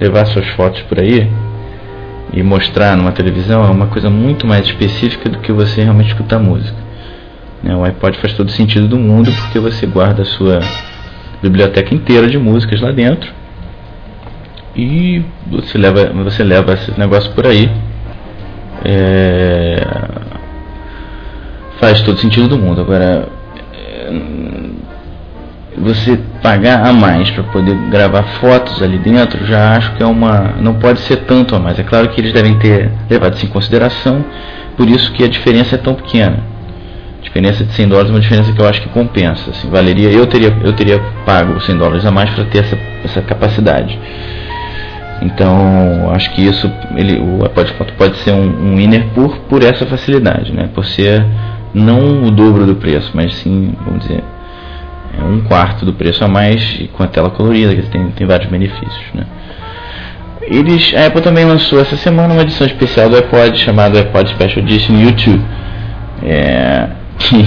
levar 0.00 0.26
suas 0.26 0.46
fotos 0.50 0.82
por 0.82 0.98
aí 0.98 1.30
e 2.32 2.42
mostrar 2.42 2.96
numa 2.96 3.12
televisão 3.12 3.64
é 3.64 3.70
uma 3.70 3.86
coisa 3.86 4.10
muito 4.10 4.46
mais 4.46 4.66
específica 4.66 5.28
do 5.28 5.38
que 5.38 5.52
você 5.52 5.82
realmente 5.82 6.08
escutar 6.08 6.38
música. 6.38 6.76
Né? 7.62 7.74
O 7.76 7.84
iPod 7.84 8.18
faz 8.18 8.32
todo 8.32 8.50
sentido 8.50 8.88
do 8.88 8.98
mundo 8.98 9.30
porque 9.32 9.58
você 9.58 9.86
guarda 9.86 10.22
a 10.22 10.24
sua 10.24 10.60
biblioteca 11.40 11.94
inteira 11.94 12.28
de 12.28 12.38
músicas 12.38 12.80
lá 12.80 12.90
dentro 12.90 13.32
e 14.76 15.22
você 15.46 15.78
leva, 15.78 16.06
você 16.24 16.42
leva 16.42 16.72
esse 16.72 16.98
negócio 16.98 17.30
por 17.32 17.46
aí. 17.46 17.70
É, 18.84 19.86
faz 21.84 22.00
todo 22.00 22.18
sentido 22.18 22.48
do 22.48 22.58
mundo. 22.58 22.80
Agora, 22.80 23.28
é, 23.74 24.12
você 25.76 26.18
pagar 26.42 26.86
a 26.86 26.92
mais 26.94 27.30
para 27.30 27.42
poder 27.44 27.76
gravar 27.90 28.22
fotos 28.40 28.82
ali 28.82 28.98
dentro, 28.98 29.44
já 29.44 29.76
acho 29.76 29.94
que 29.94 30.02
é 30.02 30.06
uma. 30.06 30.54
não 30.60 30.74
pode 30.74 31.00
ser 31.00 31.16
tanto 31.24 31.54
a 31.54 31.58
mais. 31.58 31.78
É 31.78 31.82
claro 31.82 32.08
que 32.08 32.18
eles 32.18 32.32
devem 32.32 32.58
ter 32.58 32.90
levado 33.10 33.34
isso 33.34 33.44
em 33.44 33.50
consideração, 33.50 34.24
por 34.78 34.88
isso 34.88 35.12
que 35.12 35.22
a 35.22 35.28
diferença 35.28 35.74
é 35.74 35.78
tão 35.78 35.94
pequena 35.94 36.54
diferença 37.22 37.64
de 37.64 37.72
100 37.72 37.88
dólares 37.88 38.10
é 38.10 38.14
uma 38.14 38.20
diferença 38.20 38.52
que 38.52 38.60
eu 38.60 38.68
acho 38.68 38.82
que 38.82 38.88
compensa. 38.90 39.50
Assim, 39.50 39.68
valeria, 39.68 40.10
eu 40.10 40.26
teria, 40.26 40.56
eu 40.62 40.72
teria 40.74 41.00
pago 41.24 41.58
100 41.58 41.78
dólares 41.78 42.06
a 42.06 42.10
mais 42.10 42.30
para 42.30 42.44
ter 42.44 42.58
essa, 42.58 42.78
essa 43.02 43.22
capacidade. 43.22 43.98
Então, 45.22 46.10
acho 46.12 46.30
que 46.32 46.42
isso 46.42 46.70
ele, 46.94 47.18
o 47.18 47.48
pode, 47.48 47.72
pode 47.96 48.18
ser 48.18 48.32
um, 48.32 48.72
um 48.72 48.76
winner 48.76 49.06
por, 49.14 49.38
por 49.48 49.64
essa 49.64 49.86
facilidade, 49.86 50.52
né? 50.52 50.68
por 50.74 50.84
ser 50.84 51.24
não 51.74 52.22
o 52.24 52.30
dobro 52.30 52.66
do 52.66 52.76
preço, 52.76 53.10
mas 53.14 53.34
sim, 53.34 53.74
vamos 53.84 54.02
dizer, 54.02 54.22
é 55.18 55.22
um 55.22 55.40
quarto 55.42 55.84
do 55.84 55.92
preço 55.92 56.24
a 56.24 56.28
mais 56.28 56.88
com 56.92 57.02
a 57.02 57.06
tela 57.06 57.30
colorida, 57.30 57.74
que 57.74 57.82
tem, 57.90 58.10
tem 58.10 58.26
vários 58.26 58.48
benefícios. 58.48 59.04
Né? 59.14 59.26
Eles, 60.42 60.92
a 60.94 61.06
Apple 61.06 61.22
também 61.22 61.44
lançou 61.44 61.80
essa 61.80 61.96
semana 61.96 62.34
uma 62.34 62.42
edição 62.42 62.66
especial 62.66 63.08
do 63.08 63.16
iPod 63.16 63.58
chamada 63.58 63.98
iPod 63.98 64.28
Special 64.30 64.64
Edition 64.64 64.94
YouTube. 64.94 65.42
É, 66.22 66.88
que, 67.18 67.44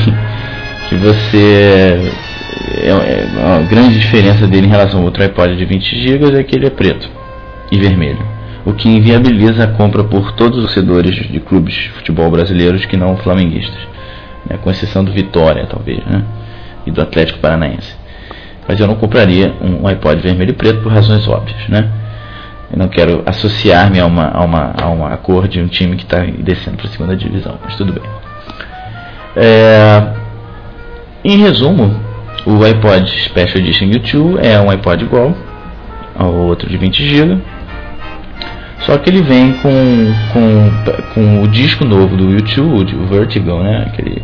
que 0.90 0.96
você. 0.96 2.12
É, 2.82 2.90
é, 2.90 3.28
a 3.40 3.62
grande 3.70 4.00
diferença 4.00 4.48
dele 4.48 4.68
em 4.68 4.70
relação 4.70 5.00
ao 5.00 5.06
outro 5.06 5.24
iPod 5.24 5.56
de 5.56 5.66
20 5.66 6.02
GB 6.02 6.40
é 6.40 6.44
que 6.44 6.56
ele 6.56 6.66
é 6.66 6.70
preto 6.70 7.10
e 7.72 7.78
vermelho, 7.78 8.26
o 8.66 8.74
que 8.74 8.90
inviabiliza 8.90 9.63
a 9.63 9.68
compra 9.68 10.04
por 10.04 10.32
todos 10.34 10.58
os 10.58 10.66
torcedores 10.66 11.16
de 11.16 11.40
clubes 11.40 11.74
de 11.74 11.90
futebol 11.90 12.30
brasileiros 12.32 12.86
que 12.86 12.98
não 12.98 13.18
flamenguistas, 13.18 13.78
né, 14.50 14.58
com 14.62 14.70
exceção 14.70 15.04
do 15.04 15.12
Vitória, 15.12 15.66
talvez, 15.68 16.04
né, 16.06 16.24
e 16.86 16.92
do 16.92 17.02
Atlético 17.02 17.40
Paranaense. 17.40 17.96
Mas 18.68 18.80
eu 18.80 18.88
não 18.88 18.96
compraria 18.96 19.54
um 19.62 19.88
iPod 19.88 20.22
vermelho 20.22 20.52
e 20.52 20.54
preto 20.54 20.82
por 20.82 20.92
razões 20.92 21.28
óbvias, 21.28 21.68
né? 21.70 21.90
Eu 22.70 22.78
não 22.78 22.90
quero 22.90 23.24
associar-me 23.26 23.98
a 23.98 24.06
uma, 24.06 24.28
a, 24.28 24.44
uma, 24.44 24.74
a 24.78 24.90
uma 24.90 25.18
cor 25.18 25.48
de 25.48 25.62
um 25.62 25.68
time 25.68 25.96
que 25.96 26.04
está 26.04 26.20
descendo 26.20 26.76
para 26.76 26.88
a 26.88 26.90
segunda 26.90 27.16
divisão, 27.16 27.58
mas 27.64 27.78
tudo 27.78 27.94
bem. 27.94 28.04
É, 29.38 30.04
em 31.24 31.38
resumo, 31.38 31.98
o 32.46 32.62
iPod 32.64 33.10
Special 33.24 33.64
Edition 33.64 33.86
U2 33.86 34.44
é 34.44 34.60
um 34.60 34.70
iPod 34.70 35.04
igual 35.04 35.34
ao 36.18 36.34
outro 36.34 36.70
de 36.70 36.76
20 36.76 37.06
GB, 37.06 37.42
só 38.80 38.98
que 38.98 39.10
ele 39.10 39.22
vem 39.22 39.54
com, 39.54 40.14
com, 40.34 41.14
com 41.14 41.44
o 41.44 41.48
disco 41.48 41.86
novo 41.86 42.16
do 42.16 42.28
U2, 42.28 42.94
o 42.94 43.08
Vertigo, 43.08 43.62
né? 43.62 43.86
Aquele, 43.88 44.24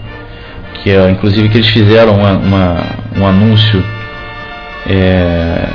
que 0.84 0.90
é, 0.90 1.10
inclusive 1.10 1.48
que 1.48 1.58
eles 1.58 1.70
fizeram 1.70 2.18
uma, 2.18 2.34
uma 2.34 2.86
um 3.16 3.26
anúncio 3.26 3.82
é, 4.86 5.66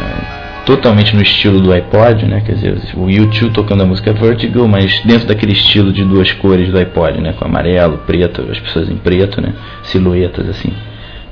totalmente 0.67 1.17
no 1.17 1.23
estilo 1.23 1.63
do 1.63 1.73
iPod, 1.73 2.27
né? 2.27 2.43
Quer 2.45 2.53
dizer, 2.57 2.79
o 2.95 3.09
YouTube 3.09 3.55
tocando 3.55 3.83
a 3.83 3.87
música 3.87 4.13
Vertigo, 4.13 4.69
mas 4.69 5.01
dentro 5.07 5.27
daquele 5.27 5.53
estilo 5.53 5.91
de 5.93 6.05
duas 6.05 6.31
cores 6.33 6.71
do 6.71 6.79
iPod, 6.79 7.23
né? 7.23 7.33
Com 7.33 7.47
amarelo, 7.47 7.99
preto, 8.07 8.47
as 8.51 8.61
pessoas 8.61 8.91
em 8.91 8.97
preto, 8.97 9.41
né? 9.41 9.55
Silhuetas 9.85 10.47
assim. 10.51 10.71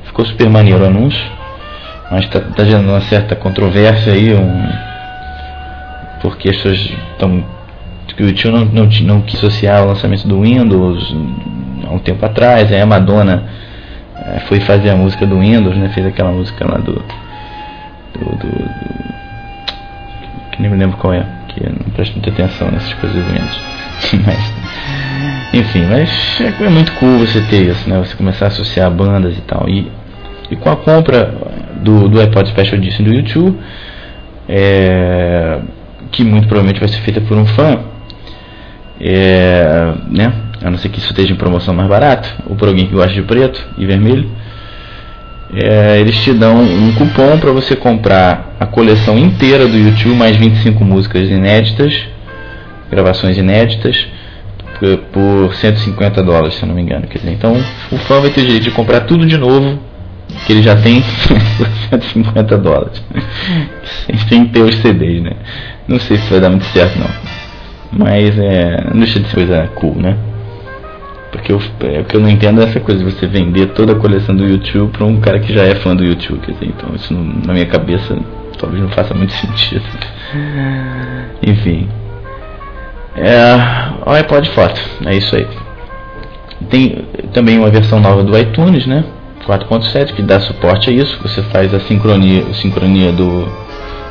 Ficou 0.05 0.25
super 0.25 0.49
maneiro 0.49 0.83
o 0.83 0.87
anúncio, 0.87 1.23
mas 2.11 2.27
tá, 2.29 2.41
tá 2.41 2.65
gerando 2.65 2.89
uma 2.89 3.03
certa 3.03 3.37
controvérsia 3.37 4.15
aí, 4.15 4.33
um, 4.33 4.69
porque 6.23 6.49
as 6.49 6.57
pessoas 6.57 6.79
estão 7.13 7.45
que 8.17 8.23
o 8.23 8.29
YouTube 8.29 8.53
não, 8.53 8.65
não, 8.65 8.89
não 9.03 9.21
quis 9.21 9.37
associar 9.37 9.85
o 9.85 9.89
lançamento 9.89 10.27
do 10.27 10.41
Windows 10.41 11.15
há 11.87 11.93
um 11.93 11.99
tempo 11.99 12.25
atrás, 12.25 12.73
aí 12.73 12.81
a 12.81 12.87
Madonna 12.87 13.45
é, 14.27 14.41
foi 14.41 14.61
fazer 14.61 14.91
a 14.91 14.97
música 14.97 15.27
do 15.27 15.39
Windows, 15.39 15.77
né? 15.77 15.89
Fez 15.91 16.07
aquela 16.07 16.33
música 16.33 16.67
lá 16.67 16.79
do, 16.79 16.95
do, 18.13 18.25
do, 18.37 18.47
do 18.49 18.71
que 20.53 20.63
nem 20.63 20.71
me 20.71 20.77
lembro 20.77 20.97
qual 20.97 21.15
é, 21.15 21.25
que 21.49 21.63
não 21.69 21.91
presto 21.95 22.15
muita 22.15 22.31
atenção 22.31 22.71
nessas 22.71 22.95
coisas 22.95 23.25
do 23.25 23.33
Windows. 23.33 23.61
Mas 24.27 24.53
Enfim, 25.55 25.87
mas 25.87 26.11
é 26.41 26.69
muito 26.69 26.93
cool 26.95 27.19
você 27.19 27.41
ter 27.43 27.71
isso, 27.71 27.89
né? 27.89 27.99
Você 28.01 28.15
começar 28.15 28.47
a 28.47 28.49
associar 28.49 28.91
bandas 28.91 29.39
e 29.39 29.41
tal. 29.41 29.67
E, 29.69 29.91
e 30.51 30.57
com 30.57 30.69
a 30.69 30.77
compra 30.77 31.33
do, 31.83 32.09
do 32.09 32.21
iPod 32.21 32.49
Special 32.51 32.77
Edition 32.77 33.05
do 33.05 33.15
YouTube, 33.15 33.59
é, 34.49 35.61
que 36.13 36.23
muito 36.25 36.47
provavelmente 36.47 36.81
vai 36.81 36.89
ser 36.89 37.01
feita 37.01 37.21
por 37.23 37.39
um 37.39 37.47
fã, 37.47 37.79
é, 39.01 39.95
né? 40.11 40.33
A 40.67 40.71
não 40.71 40.79
ser 40.79 40.89
que 40.89 40.99
isso 40.99 41.11
esteja 41.11 41.33
em 41.33 41.37
promoção 41.37 41.73
mais 41.73 41.89
barato, 41.89 42.29
ou 42.45 42.57
por 42.57 42.67
alguém 42.67 42.89
que 42.89 42.93
gosta 42.93 43.13
de 43.13 43.23
preto 43.23 43.65
e 43.79 43.87
vermelho. 43.87 44.29
É, 45.55 46.01
eles 46.01 46.17
te 46.25 46.33
dão 46.33 46.61
um 46.61 46.93
cupom 46.95 47.39
para 47.39 47.53
você 47.53 47.77
comprar 47.77 48.57
a 48.59 48.67
coleção 48.67 49.17
inteira 49.17 49.69
do 49.69 49.79
YouTube, 49.79 50.17
mais 50.17 50.37
25 50.37 50.85
músicas 50.85 51.31
inéditas, 51.31 51.95
gravações 52.91 53.39
inéditas, 53.39 54.09
por, 54.81 54.99
por 55.13 55.55
150 55.55 56.21
dólares, 56.25 56.55
se 56.55 56.65
eu 56.65 56.67
não 56.67 56.75
me 56.75 56.83
engano. 56.83 57.07
Quer 57.07 57.19
dizer, 57.19 57.31
então 57.31 57.57
o 57.93 57.97
fã 57.99 58.19
vai 58.19 58.31
ter 58.31 58.41
direito 58.41 58.65
de 58.65 58.73
comprar 58.73 59.03
tudo 59.03 59.25
de 59.25 59.39
novo, 59.39 59.79
que 60.47 60.53
ele 60.53 60.65
já 60.65 60.75
tem, 60.75 61.01
por 61.91 62.01
150 62.01 62.59
dólares. 62.59 63.01
Sem 64.29 64.47
ter 64.47 64.63
os 64.63 64.75
CDs, 64.79 65.23
né? 65.23 65.35
Não 65.87 66.01
sei 66.01 66.17
se 66.17 66.29
vai 66.29 66.41
dar 66.41 66.51
muito 66.51 66.67
certo, 66.67 66.99
não. 66.99 67.11
Mas 67.93 68.37
é, 68.37 68.85
não 68.91 68.99
deixa 68.99 69.21
de 69.21 69.29
ser 69.29 69.35
coisa 69.37 69.71
cool, 69.77 69.95
né? 69.95 70.17
Porque 71.31 71.53
eu, 71.53 71.61
é, 71.81 72.01
o 72.01 72.05
que 72.05 72.17
eu 72.17 72.21
não 72.21 72.29
entendo 72.29 72.61
é 72.61 72.65
essa 72.65 72.81
coisa 72.81 73.05
de 73.05 73.13
você 73.13 73.27
vender 73.27 73.69
toda 73.69 73.93
a 73.93 73.97
coleção 73.97 74.35
do 74.35 74.45
YouTube 74.45 74.91
para 74.93 75.05
um 75.05 75.21
cara 75.21 75.39
que 75.41 75.53
já 75.53 75.65
é 75.65 75.75
fã 75.77 75.95
do 75.95 76.05
YouTube. 76.05 76.41
Quer 76.41 76.53
dizer, 76.53 76.67
então 76.67 76.95
isso 76.95 77.13
não, 77.13 77.25
na 77.47 77.53
minha 77.53 77.67
cabeça 77.67 78.17
talvez 78.59 78.83
não 78.83 78.91
faça 78.91 79.13
muito 79.15 79.33
sentido. 79.35 79.85
Enfim. 81.43 81.89
É, 83.17 84.09
o 84.09 84.13
iPod 84.13 84.49
Foto, 84.51 84.81
é 85.05 85.17
isso 85.17 85.35
aí. 85.35 85.47
Tem 86.71 87.05
também 87.33 87.59
uma 87.59 87.71
versão 87.71 88.01
nova 88.01 88.23
do 88.23 88.37
iTunes, 88.39 88.87
né? 88.87 89.05
4.7 89.47 90.15
que 90.15 90.23
dá 90.23 90.41
suporte 90.41 90.91
a 90.91 90.93
isso. 90.93 91.19
Você 91.23 91.43
faz 91.43 91.73
a 91.73 91.81
sincronia, 91.81 92.45
a 92.51 92.55
sincronia 92.55 93.13
do, 93.13 93.47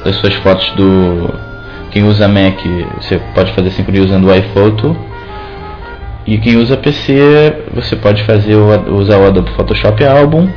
das 0.03 0.15
suas 0.17 0.33
fotos 0.35 0.69
do 0.71 1.33
quem 1.95 2.03
usa 2.03 2.27
Mac, 2.27 2.59
você 3.01 3.17
pode 3.33 3.53
fazer 3.53 3.71
sincronia 3.71 4.03
usando 4.03 4.25
o 4.25 4.35
iPhoto 4.35 4.97
e 6.25 6.39
quem 6.39 6.57
usa 6.57 6.75
PC, 6.75 7.65
você 7.71 7.95
pode 7.95 8.23
fazer 8.23 8.55
usar 8.55 9.19
o 9.19 9.27
Adobe 9.27 9.51
Photoshop 9.51 10.03
Album 10.03 10.49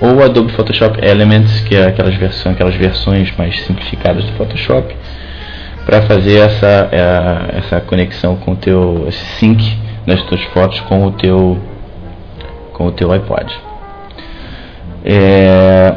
ou 0.00 0.16
o 0.16 0.22
Adobe 0.22 0.52
Photoshop 0.52 1.04
Elements, 1.04 1.60
que 1.60 1.74
é 1.74 1.86
aquelas 1.86 2.14
versões, 2.14 2.54
aquelas 2.54 2.76
versões 2.76 3.36
mais 3.36 3.60
simplificadas 3.62 4.24
do 4.24 4.32
Photoshop, 4.34 4.94
para 5.84 6.02
fazer 6.02 6.38
essa, 6.38 6.88
é, 6.92 7.58
essa 7.58 7.80
conexão 7.80 8.36
com 8.36 8.52
o 8.52 8.56
teu 8.56 9.04
esse 9.08 9.24
sync 9.38 9.76
das 10.06 10.22
tuas 10.22 10.42
fotos 10.44 10.78
com 10.80 11.04
o 11.04 11.10
teu 11.10 11.58
com 12.72 12.86
o 12.86 12.92
teu 12.92 13.10
iPod. 13.10 13.52
É, 15.04 15.94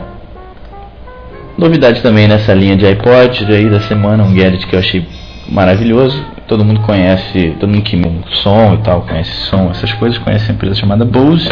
novidade 1.56 2.02
também 2.02 2.28
nessa 2.28 2.56
linha 2.56 2.76
de 2.76 2.88
iPod 2.88 3.46
aí 3.54 3.70
da 3.70 3.82
semana, 3.82 4.24
um 4.24 4.34
gadget 4.34 4.66
que 4.66 4.76
eu 4.76 4.80
achei 4.80 5.06
maravilhoso 5.48 6.35
todo 6.48 6.64
mundo 6.64 6.82
conhece, 6.82 7.56
todo 7.60 7.70
mundo 7.70 7.84
que 7.84 8.00
som 8.38 8.76
e 8.76 8.78
tal, 8.78 9.02
conhece 9.02 9.32
som, 9.48 9.70
essas 9.72 9.92
coisas, 9.94 10.18
conhece 10.20 10.52
a 10.52 10.54
empresa 10.54 10.76
chamada 10.76 11.04
Bose, 11.04 11.50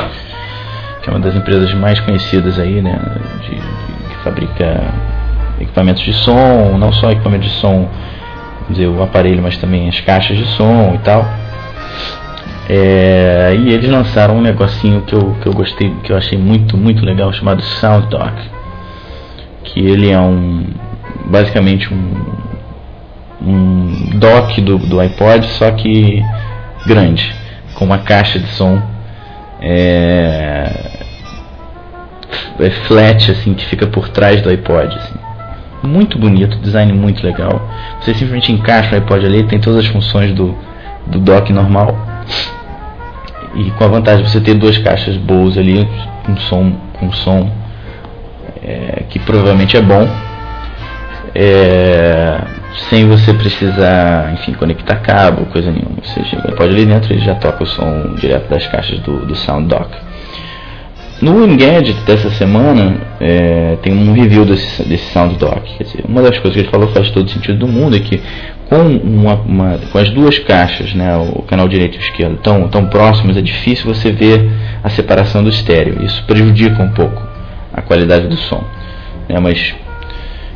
que 1.02 1.10
é 1.10 1.12
uma 1.12 1.20
das 1.20 1.36
empresas 1.36 1.74
mais 1.74 2.00
conhecidas 2.00 2.60
aí, 2.60 2.82
né, 2.82 3.00
de, 3.42 3.56
de, 3.56 4.10
que 4.10 4.24
fabrica 4.24 4.82
equipamentos 5.60 6.04
de 6.04 6.14
som, 6.14 6.78
não 6.78 6.92
só 6.92 7.12
equipamentos 7.12 7.50
de 7.50 7.56
som, 7.56 7.90
dizer, 8.70 8.88
o 8.88 9.02
aparelho, 9.02 9.42
mas 9.42 9.58
também 9.58 9.90
as 9.90 10.00
caixas 10.02 10.38
de 10.38 10.46
som 10.46 10.94
e 10.96 11.00
tal. 11.00 11.26
É, 12.70 13.56
e 13.60 13.74
eles 13.74 13.90
lançaram 13.90 14.38
um 14.38 14.42
negocinho 14.42 15.02
que 15.02 15.14
eu, 15.14 15.36
que 15.42 15.48
eu 15.48 15.54
gostei, 15.54 15.94
que 16.04 16.12
eu 16.12 16.18
achei 16.18 16.38
muito, 16.38 16.78
muito 16.78 17.04
legal, 17.04 17.32
chamado 17.34 17.62
Sound 17.62 18.08
Dock. 18.08 18.34
Que 19.66 19.82
ele 19.82 20.10
é 20.10 20.20
um 20.20 20.66
basicamente 21.26 21.94
um, 21.94 22.14
um 23.42 24.18
dock 24.18 24.62
do, 24.62 24.78
do 24.78 25.00
iPod, 25.00 25.48
só 25.48 25.72
que 25.72 26.24
grande, 26.86 27.34
com 27.76 27.86
uma 27.86 28.00
caixa 28.00 28.40
de 28.40 28.48
som 28.48 28.82
é, 29.62 30.92
é 32.60 32.70
flat 32.88 33.32
assim 33.32 33.54
que 33.54 33.66
fica 33.66 33.88
por 33.88 34.10
trás 34.10 34.42
do 34.42 34.50
iPod. 34.50 34.96
Assim. 34.96 35.16
Muito 35.84 36.18
bonito, 36.18 36.58
design 36.60 36.94
muito 36.94 37.26
legal. 37.26 37.62
Você 38.00 38.14
simplesmente 38.14 38.52
encaixa 38.52 38.94
o 38.94 38.96
iPod 38.96 39.26
ali, 39.26 39.44
tem 39.44 39.60
todas 39.60 39.80
as 39.80 39.88
funções 39.88 40.34
do, 40.34 40.56
do 41.08 41.20
dock 41.20 41.52
normal. 41.52 41.98
E 43.56 43.70
com 43.72 43.84
a 43.84 43.88
vantagem 43.88 44.24
de 44.24 44.32
você 44.32 44.42
ter 44.42 44.56
duas 44.56 44.78
caixas 44.78 45.16
boas 45.18 45.58
ali, 45.58 45.88
com 46.26 46.36
som, 46.38 46.74
com 47.00 47.12
som 47.12 47.52
é, 48.64 49.04
que 49.10 49.20
provavelmente 49.20 49.78
é 49.78 49.82
bom. 49.82 50.08
É, 51.36 52.42
sem 52.90 53.08
você 53.08 53.34
precisar, 53.34 54.34
enfim, 54.34 54.54
conectar 54.54 54.96
cabo, 54.98 55.46
coisa 55.48 55.72
nenhuma. 55.72 55.98
Você 56.04 56.24
chega, 56.26 56.52
pode 56.54 56.74
ali 56.74 56.86
dentro 56.86 57.14
e 57.14 57.20
já 57.20 57.36
toca 57.36 57.64
o 57.64 57.68
som 57.68 58.16
direto 58.16 58.50
das 58.50 58.66
caixas 58.68 59.00
do, 59.00 59.26
do 59.26 59.36
Sound 59.36 59.68
Dock. 59.68 59.90
No 61.22 61.46
Engadget 61.46 62.02
dessa 62.02 62.30
semana 62.32 62.98
é, 63.22 63.78
tem 63.82 63.94
um 63.94 64.12
review 64.14 64.44
desse, 64.44 64.84
desse 64.84 65.06
Sound 65.12 65.38
Dock. 65.38 65.62
Dizer, 65.82 66.04
uma 66.08 66.22
das 66.22 66.38
coisas 66.40 66.54
que 66.54 66.60
ele 66.62 66.70
falou 66.70 66.90
faz 66.90 67.10
todo 67.12 67.30
sentido 67.30 67.60
do 67.60 67.68
mundo 67.68 67.96
é 67.96 68.00
que 68.00 68.22
com, 68.68 68.82
uma, 68.82 69.36
uma, 69.36 69.80
com 69.92 69.98
as 70.00 70.10
duas 70.10 70.40
caixas, 70.40 70.94
né, 70.94 71.16
o 71.16 71.44
canal 71.44 71.68
direito 71.68 71.96
e 71.98 72.02
esquerdo, 72.02 72.38
tão, 72.38 72.68
tão 72.68 72.88
próximos, 72.88 73.38
é 73.38 73.42
difícil 73.42 73.86
você 73.86 74.12
ver 74.12 74.52
a 74.84 74.90
separação 74.90 75.44
do 75.44 75.50
estéreo. 75.50 76.04
Isso 76.04 76.24
prejudica 76.26 76.82
um 76.82 76.90
pouco 76.90 77.22
a 77.72 77.82
qualidade 77.82 78.28
do 78.28 78.36
som. 78.36 78.64
Né, 79.30 79.40
mas 79.40 79.74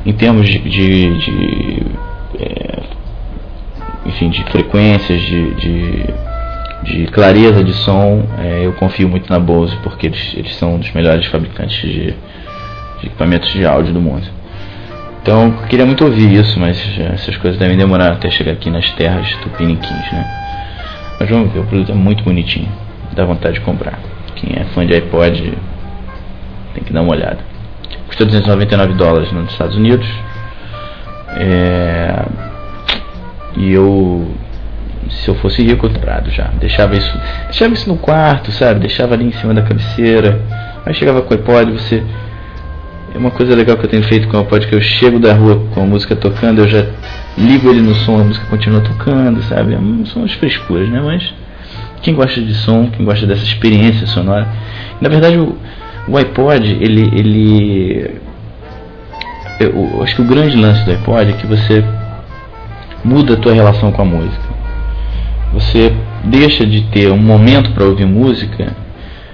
em 0.05 0.13
termos 0.13 0.47
de, 0.47 0.59
de, 0.59 1.17
de 1.17 1.85
é, 2.39 2.79
enfim, 4.05 4.29
de 4.29 4.43
frequências, 4.45 5.21
de, 5.21 5.53
de, 5.55 6.05
de, 6.83 7.07
clareza 7.07 7.63
de 7.63 7.73
som, 7.73 8.23
é, 8.39 8.65
eu 8.65 8.73
confio 8.73 9.09
muito 9.09 9.31
na 9.31 9.39
Bose 9.39 9.75
porque 9.83 10.07
eles, 10.07 10.33
eles 10.35 10.55
são 10.55 10.75
um 10.75 10.79
dos 10.79 10.91
melhores 10.91 11.25
fabricantes 11.27 11.79
de, 11.81 12.13
de 12.99 13.07
equipamentos 13.07 13.51
de 13.51 13.65
áudio 13.65 13.93
do 13.93 14.01
mundo. 14.01 14.27
Então, 15.21 15.47
eu 15.61 15.67
queria 15.67 15.85
muito 15.85 16.05
ouvir 16.05 16.31
isso, 16.31 16.57
mas 16.59 16.77
essas 17.13 17.35
coisas 17.37 17.59
devem 17.59 17.77
demorar 17.77 18.13
até 18.13 18.29
chegar 18.29 18.53
aqui 18.53 18.69
nas 18.69 18.89
terras 18.91 19.29
tupiniquins, 19.41 20.11
né? 20.11 20.25
Mas 21.19 21.29
vamos 21.29 21.51
ver, 21.51 21.59
o 21.59 21.65
produto 21.65 21.91
é 21.91 21.95
muito 21.95 22.23
bonitinho, 22.23 22.69
dá 23.13 23.25
vontade 23.25 23.55
de 23.55 23.61
comprar. 23.61 23.99
Quem 24.35 24.55
é 24.55 24.63
fã 24.65 24.85
de 24.85 24.93
iPod 24.93 25.53
tem 26.73 26.83
que 26.83 26.93
dar 26.93 27.01
uma 27.01 27.11
olhada. 27.11 27.39
Custa 28.07 28.23
299 28.23 28.93
dólares 28.93 29.31
nos 29.31 29.51
Estados 29.51 29.75
Unidos. 29.75 30.07
É, 31.39 32.25
e 33.55 33.71
eu, 33.71 34.27
se 35.09 35.27
eu 35.27 35.35
fosse 35.35 35.63
rico, 35.63 35.85
eu 35.87 36.31
já. 36.31 36.45
Deixava 36.59 36.95
isso, 36.95 37.17
deixava 37.45 37.73
isso 37.73 37.87
no 37.89 37.97
quarto, 37.97 38.51
sabe? 38.51 38.79
Deixava 38.81 39.13
ali 39.13 39.25
em 39.25 39.31
cima 39.33 39.53
da 39.53 39.61
cabeceira. 39.61 40.41
Aí 40.85 40.93
chegava 40.93 41.21
com 41.21 41.33
o 41.33 41.37
iPod, 41.37 41.71
você. 41.71 42.03
É 43.13 43.17
uma 43.17 43.31
coisa 43.31 43.55
legal 43.55 43.77
que 43.77 43.85
eu 43.85 43.89
tenho 43.89 44.03
feito 44.03 44.27
com 44.27 44.37
o 44.37 44.41
iPod 44.41 44.67
que 44.67 44.75
eu 44.75 44.81
chego 44.81 45.19
da 45.19 45.33
rua 45.33 45.63
com 45.73 45.81
a 45.81 45.85
música 45.85 46.15
tocando, 46.15 46.59
eu 46.59 46.67
já 46.67 46.85
ligo 47.37 47.69
ele 47.69 47.81
no 47.81 47.95
som, 47.95 48.19
a 48.19 48.23
música 48.23 48.45
continua 48.47 48.81
tocando, 48.81 49.41
sabe? 49.43 49.77
São 50.13 50.23
as 50.23 50.33
frescuras, 50.33 50.89
né? 50.89 51.01
Mas 51.03 51.33
quem 52.01 52.13
gosta 52.13 52.41
de 52.41 52.53
som, 52.53 52.89
quem 52.91 53.05
gosta 53.05 53.25
dessa 53.25 53.43
experiência 53.43 54.05
sonora. 54.07 54.47
Na 54.99 55.09
verdade, 55.09 55.37
o, 55.37 55.57
o 56.07 56.17
iPod, 56.17 56.77
ele, 56.79 57.09
ele 57.13 58.21
eu, 59.59 60.03
acho 60.03 60.15
que 60.15 60.21
o 60.21 60.25
grande 60.25 60.55
lance 60.55 60.83
do 60.83 60.91
iPod 60.91 61.31
é 61.31 61.33
que 61.33 61.47
você 61.47 61.83
muda 63.03 63.33
a 63.33 63.37
tua 63.37 63.53
relação 63.53 63.91
com 63.91 64.01
a 64.01 64.05
música. 64.05 64.47
Você 65.53 65.93
deixa 66.23 66.65
de 66.65 66.81
ter 66.83 67.11
um 67.11 67.17
momento 67.17 67.71
para 67.71 67.85
ouvir 67.85 68.05
música 68.05 68.75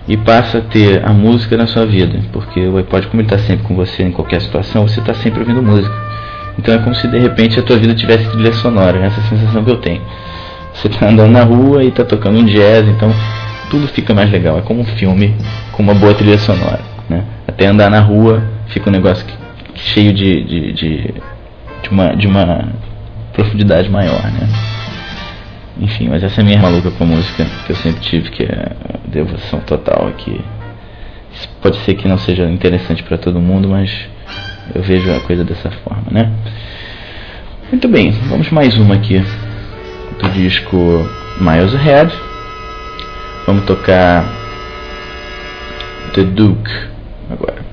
e 0.07 0.17
passa 0.17 0.59
a 0.59 0.61
ter 0.61 1.03
a 1.05 1.11
música 1.13 1.57
na 1.57 1.65
sua 1.65 1.85
vida, 1.85 2.19
porque 2.31 2.59
o 2.59 2.77
iPod, 2.77 3.07
como 3.07 3.21
ele 3.21 3.27
está 3.27 3.39
sempre 3.39 3.65
com 3.65 3.75
você 3.75 4.03
em 4.03 4.11
qualquer 4.11 4.41
situação, 4.41 4.87
você 4.87 4.99
está 4.99 5.13
sempre 5.13 5.39
ouvindo 5.39 5.61
música. 5.61 5.93
Então 6.57 6.75
é 6.75 6.77
como 6.77 6.93
se 6.93 7.07
de 7.07 7.17
repente 7.17 7.59
a 7.59 7.63
tua 7.63 7.77
vida 7.77 7.95
tivesse 7.95 8.29
trilha 8.29 8.53
sonora, 8.53 8.99
essa 8.99 9.21
sensação 9.23 9.63
que 9.63 9.71
eu 9.71 9.77
tenho. 9.77 10.01
Você 10.73 10.87
está 10.87 11.07
andando 11.07 11.31
na 11.31 11.43
rua 11.43 11.83
e 11.83 11.87
está 11.87 12.03
tocando 12.03 12.39
um 12.39 12.45
jazz, 12.45 12.87
então 12.87 13.13
tudo 13.69 13.87
fica 13.87 14.13
mais 14.13 14.31
legal. 14.31 14.57
É 14.57 14.61
como 14.61 14.81
um 14.81 14.85
filme 14.85 15.35
com 15.71 15.81
uma 15.81 15.93
boa 15.93 16.13
trilha 16.13 16.37
sonora. 16.37 16.81
Né? 17.09 17.23
Até 17.47 17.67
andar 17.67 17.89
na 17.89 17.99
rua 17.99 18.43
fica 18.67 18.89
um 18.89 18.93
negócio 18.93 19.25
que, 19.25 19.33
cheio 19.75 20.13
de, 20.13 20.43
de, 20.43 20.73
de, 20.73 21.13
de, 21.81 21.89
uma, 21.89 22.15
de 22.15 22.27
uma 22.27 22.69
profundidade 23.33 23.89
maior. 23.89 24.23
Né? 24.31 24.47
Enfim, 25.79 26.07
mas 26.09 26.23
essa 26.23 26.41
é 26.41 26.43
a 26.43 26.45
minha 26.45 26.59
maluca 26.59 26.91
com 26.91 27.03
a 27.03 27.07
música 27.07 27.45
que 27.65 27.71
eu 27.71 27.75
sempre 27.75 28.01
tive, 28.01 28.29
que 28.29 28.43
é 28.43 28.71
devoção 29.07 29.59
total 29.61 30.07
aqui. 30.07 30.39
Pode 31.61 31.77
ser 31.77 31.95
que 31.95 32.07
não 32.07 32.17
seja 32.17 32.49
interessante 32.49 33.01
para 33.03 33.17
todo 33.17 33.39
mundo, 33.39 33.67
mas 33.67 33.91
eu 34.73 34.81
vejo 34.81 35.11
a 35.11 35.19
coisa 35.21 35.43
dessa 35.43 35.71
forma, 35.71 36.05
né? 36.11 36.31
Muito 37.71 37.87
bem, 37.87 38.11
vamos 38.29 38.51
mais 38.51 38.77
uma 38.77 38.95
aqui 38.95 39.19
do 40.21 40.29
disco 40.29 40.77
Miles 41.39 41.73
Ahead. 41.73 42.13
Vamos 43.47 43.65
tocar 43.65 44.25
The 46.13 46.23
Duke 46.23 46.71
agora. 47.31 47.72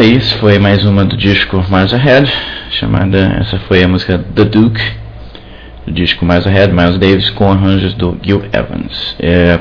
Aí, 0.00 0.16
isso 0.16 0.34
foi 0.38 0.58
mais 0.58 0.82
uma 0.86 1.04
do 1.04 1.14
disco 1.14 1.62
Miles 1.68 1.92
Ahead, 1.92 2.32
chamada, 2.70 3.36
essa 3.38 3.58
foi 3.68 3.82
a 3.82 3.88
música 3.88 4.16
The 4.34 4.44
Duke, 4.44 4.80
do 5.86 5.92
disco 5.92 6.24
Miles 6.24 6.46
Ahead, 6.46 6.72
Miles 6.72 6.96
Davis, 6.96 7.28
com 7.28 7.52
arranjos 7.52 7.92
do 7.92 8.18
Gil 8.22 8.42
Evans. 8.50 9.14
É, 9.20 9.60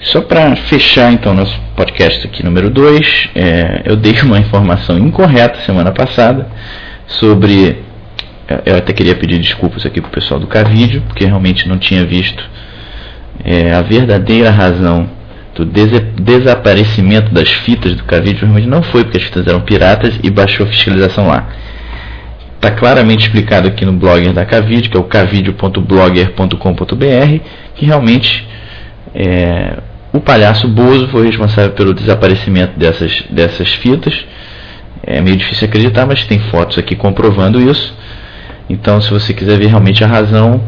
só 0.00 0.22
para 0.22 0.56
fechar 0.56 1.12
então 1.12 1.34
nosso 1.34 1.56
podcast 1.76 2.26
aqui 2.26 2.44
número 2.44 2.68
2, 2.68 3.28
é, 3.36 3.82
eu 3.84 3.94
dei 3.94 4.20
uma 4.22 4.40
informação 4.40 4.98
incorreta 4.98 5.60
semana 5.60 5.92
passada 5.92 6.48
sobre. 7.06 7.84
Eu 8.66 8.76
até 8.76 8.92
queria 8.92 9.14
pedir 9.14 9.38
desculpas 9.38 9.86
aqui 9.86 10.00
pro 10.00 10.10
pessoal 10.10 10.40
do 10.40 10.48
Cavídeo, 10.48 11.02
porque 11.02 11.24
realmente 11.24 11.68
não 11.68 11.78
tinha 11.78 12.04
visto 12.04 12.42
é, 13.44 13.72
a 13.72 13.82
verdadeira 13.82 14.50
razão 14.50 15.08
do 15.64 16.22
desaparecimento 16.22 17.32
das 17.32 17.50
fitas 17.50 17.94
do 17.94 18.02
Cavídeo 18.04 18.40
realmente 18.40 18.68
não 18.68 18.82
foi 18.82 19.04
porque 19.04 19.18
as 19.18 19.24
fitas 19.24 19.46
eram 19.46 19.60
piratas 19.60 20.18
e 20.22 20.30
baixou 20.30 20.66
a 20.66 20.68
fiscalização 20.68 21.28
lá. 21.28 21.48
Está 22.56 22.72
claramente 22.72 23.26
explicado 23.26 23.68
aqui 23.68 23.84
no 23.84 23.92
blogger 23.92 24.32
da 24.32 24.44
Cavídeo, 24.44 24.90
que 24.90 24.96
é 24.96 25.00
o 25.00 25.04
cavideo.blogger.com.br, 25.04 27.40
que 27.76 27.86
realmente 27.86 28.44
é, 29.14 29.78
o 30.12 30.20
palhaço 30.20 30.66
Bozo 30.66 31.08
foi 31.08 31.26
responsável 31.26 31.72
pelo 31.72 31.94
desaparecimento 31.94 32.78
dessas, 32.78 33.22
dessas 33.30 33.72
fitas. 33.74 34.24
É 35.02 35.20
meio 35.20 35.36
difícil 35.36 35.68
acreditar, 35.68 36.06
mas 36.06 36.24
tem 36.24 36.40
fotos 36.50 36.78
aqui 36.78 36.96
comprovando 36.96 37.60
isso. 37.60 37.94
Então, 38.68 39.00
se 39.00 39.10
você 39.10 39.32
quiser 39.32 39.58
ver 39.58 39.68
realmente 39.68 40.02
a 40.02 40.06
razão, 40.06 40.60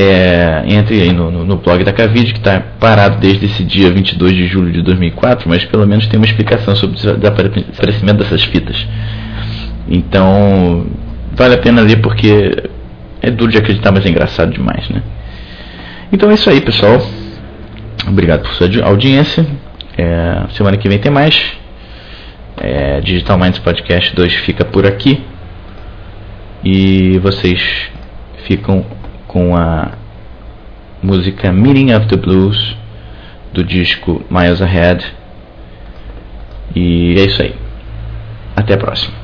é, 0.00 0.62
entre 0.66 1.02
aí 1.02 1.12
no, 1.12 1.30
no, 1.30 1.44
no, 1.44 1.56
blog 1.56 1.84
da 1.84 1.92
Cavid, 1.92 2.32
que 2.32 2.38
está 2.38 2.58
parado 2.80 3.18
desde 3.18 3.44
esse 3.44 3.62
dia 3.62 3.90
22 3.90 4.32
de 4.32 4.46
julho 4.46 4.72
de 4.72 4.80
2004, 4.82 5.46
mas 5.46 5.64
pelo 5.66 5.86
menos 5.86 6.06
tem 6.06 6.18
uma 6.18 6.24
explicação 6.24 6.74
sobre 6.74 6.96
o 6.96 7.16
desaparecimento 7.16 8.22
dessas 8.22 8.42
fitas. 8.44 8.86
Então, 9.86 10.86
vale 11.32 11.54
a 11.54 11.58
pena 11.58 11.82
ler 11.82 12.00
porque 12.00 12.70
é 13.20 13.30
duro 13.30 13.52
de 13.52 13.58
acreditar, 13.58 13.92
mas 13.92 14.06
é 14.06 14.08
engraçado 14.08 14.52
demais, 14.52 14.88
né? 14.88 15.02
Então 16.10 16.30
é 16.30 16.34
isso 16.34 16.48
aí, 16.48 16.60
pessoal. 16.62 16.98
Obrigado 18.08 18.42
por 18.42 18.54
sua 18.54 18.68
audiência. 18.84 19.46
É, 19.98 20.44
semana 20.56 20.78
que 20.78 20.88
vem 20.88 20.98
tem 20.98 21.12
mais. 21.12 21.52
É, 22.56 23.00
Digital 23.00 23.38
Minds 23.38 23.58
Podcast 23.58 24.16
2 24.16 24.34
fica 24.36 24.64
por 24.64 24.86
aqui. 24.86 25.22
E 26.64 27.18
vocês 27.18 27.60
ficam 28.46 28.84
com 29.30 29.56
a 29.56 29.92
música 31.00 31.52
Meaning 31.52 31.94
of 31.94 32.08
the 32.08 32.16
Blues 32.16 32.76
do 33.52 33.62
disco 33.62 34.24
Miles 34.28 34.60
Ahead. 34.60 35.06
E 36.74 37.14
é 37.16 37.26
isso 37.26 37.40
aí. 37.40 37.54
Até 38.56 38.74
a 38.74 38.78
próxima. 38.78 39.14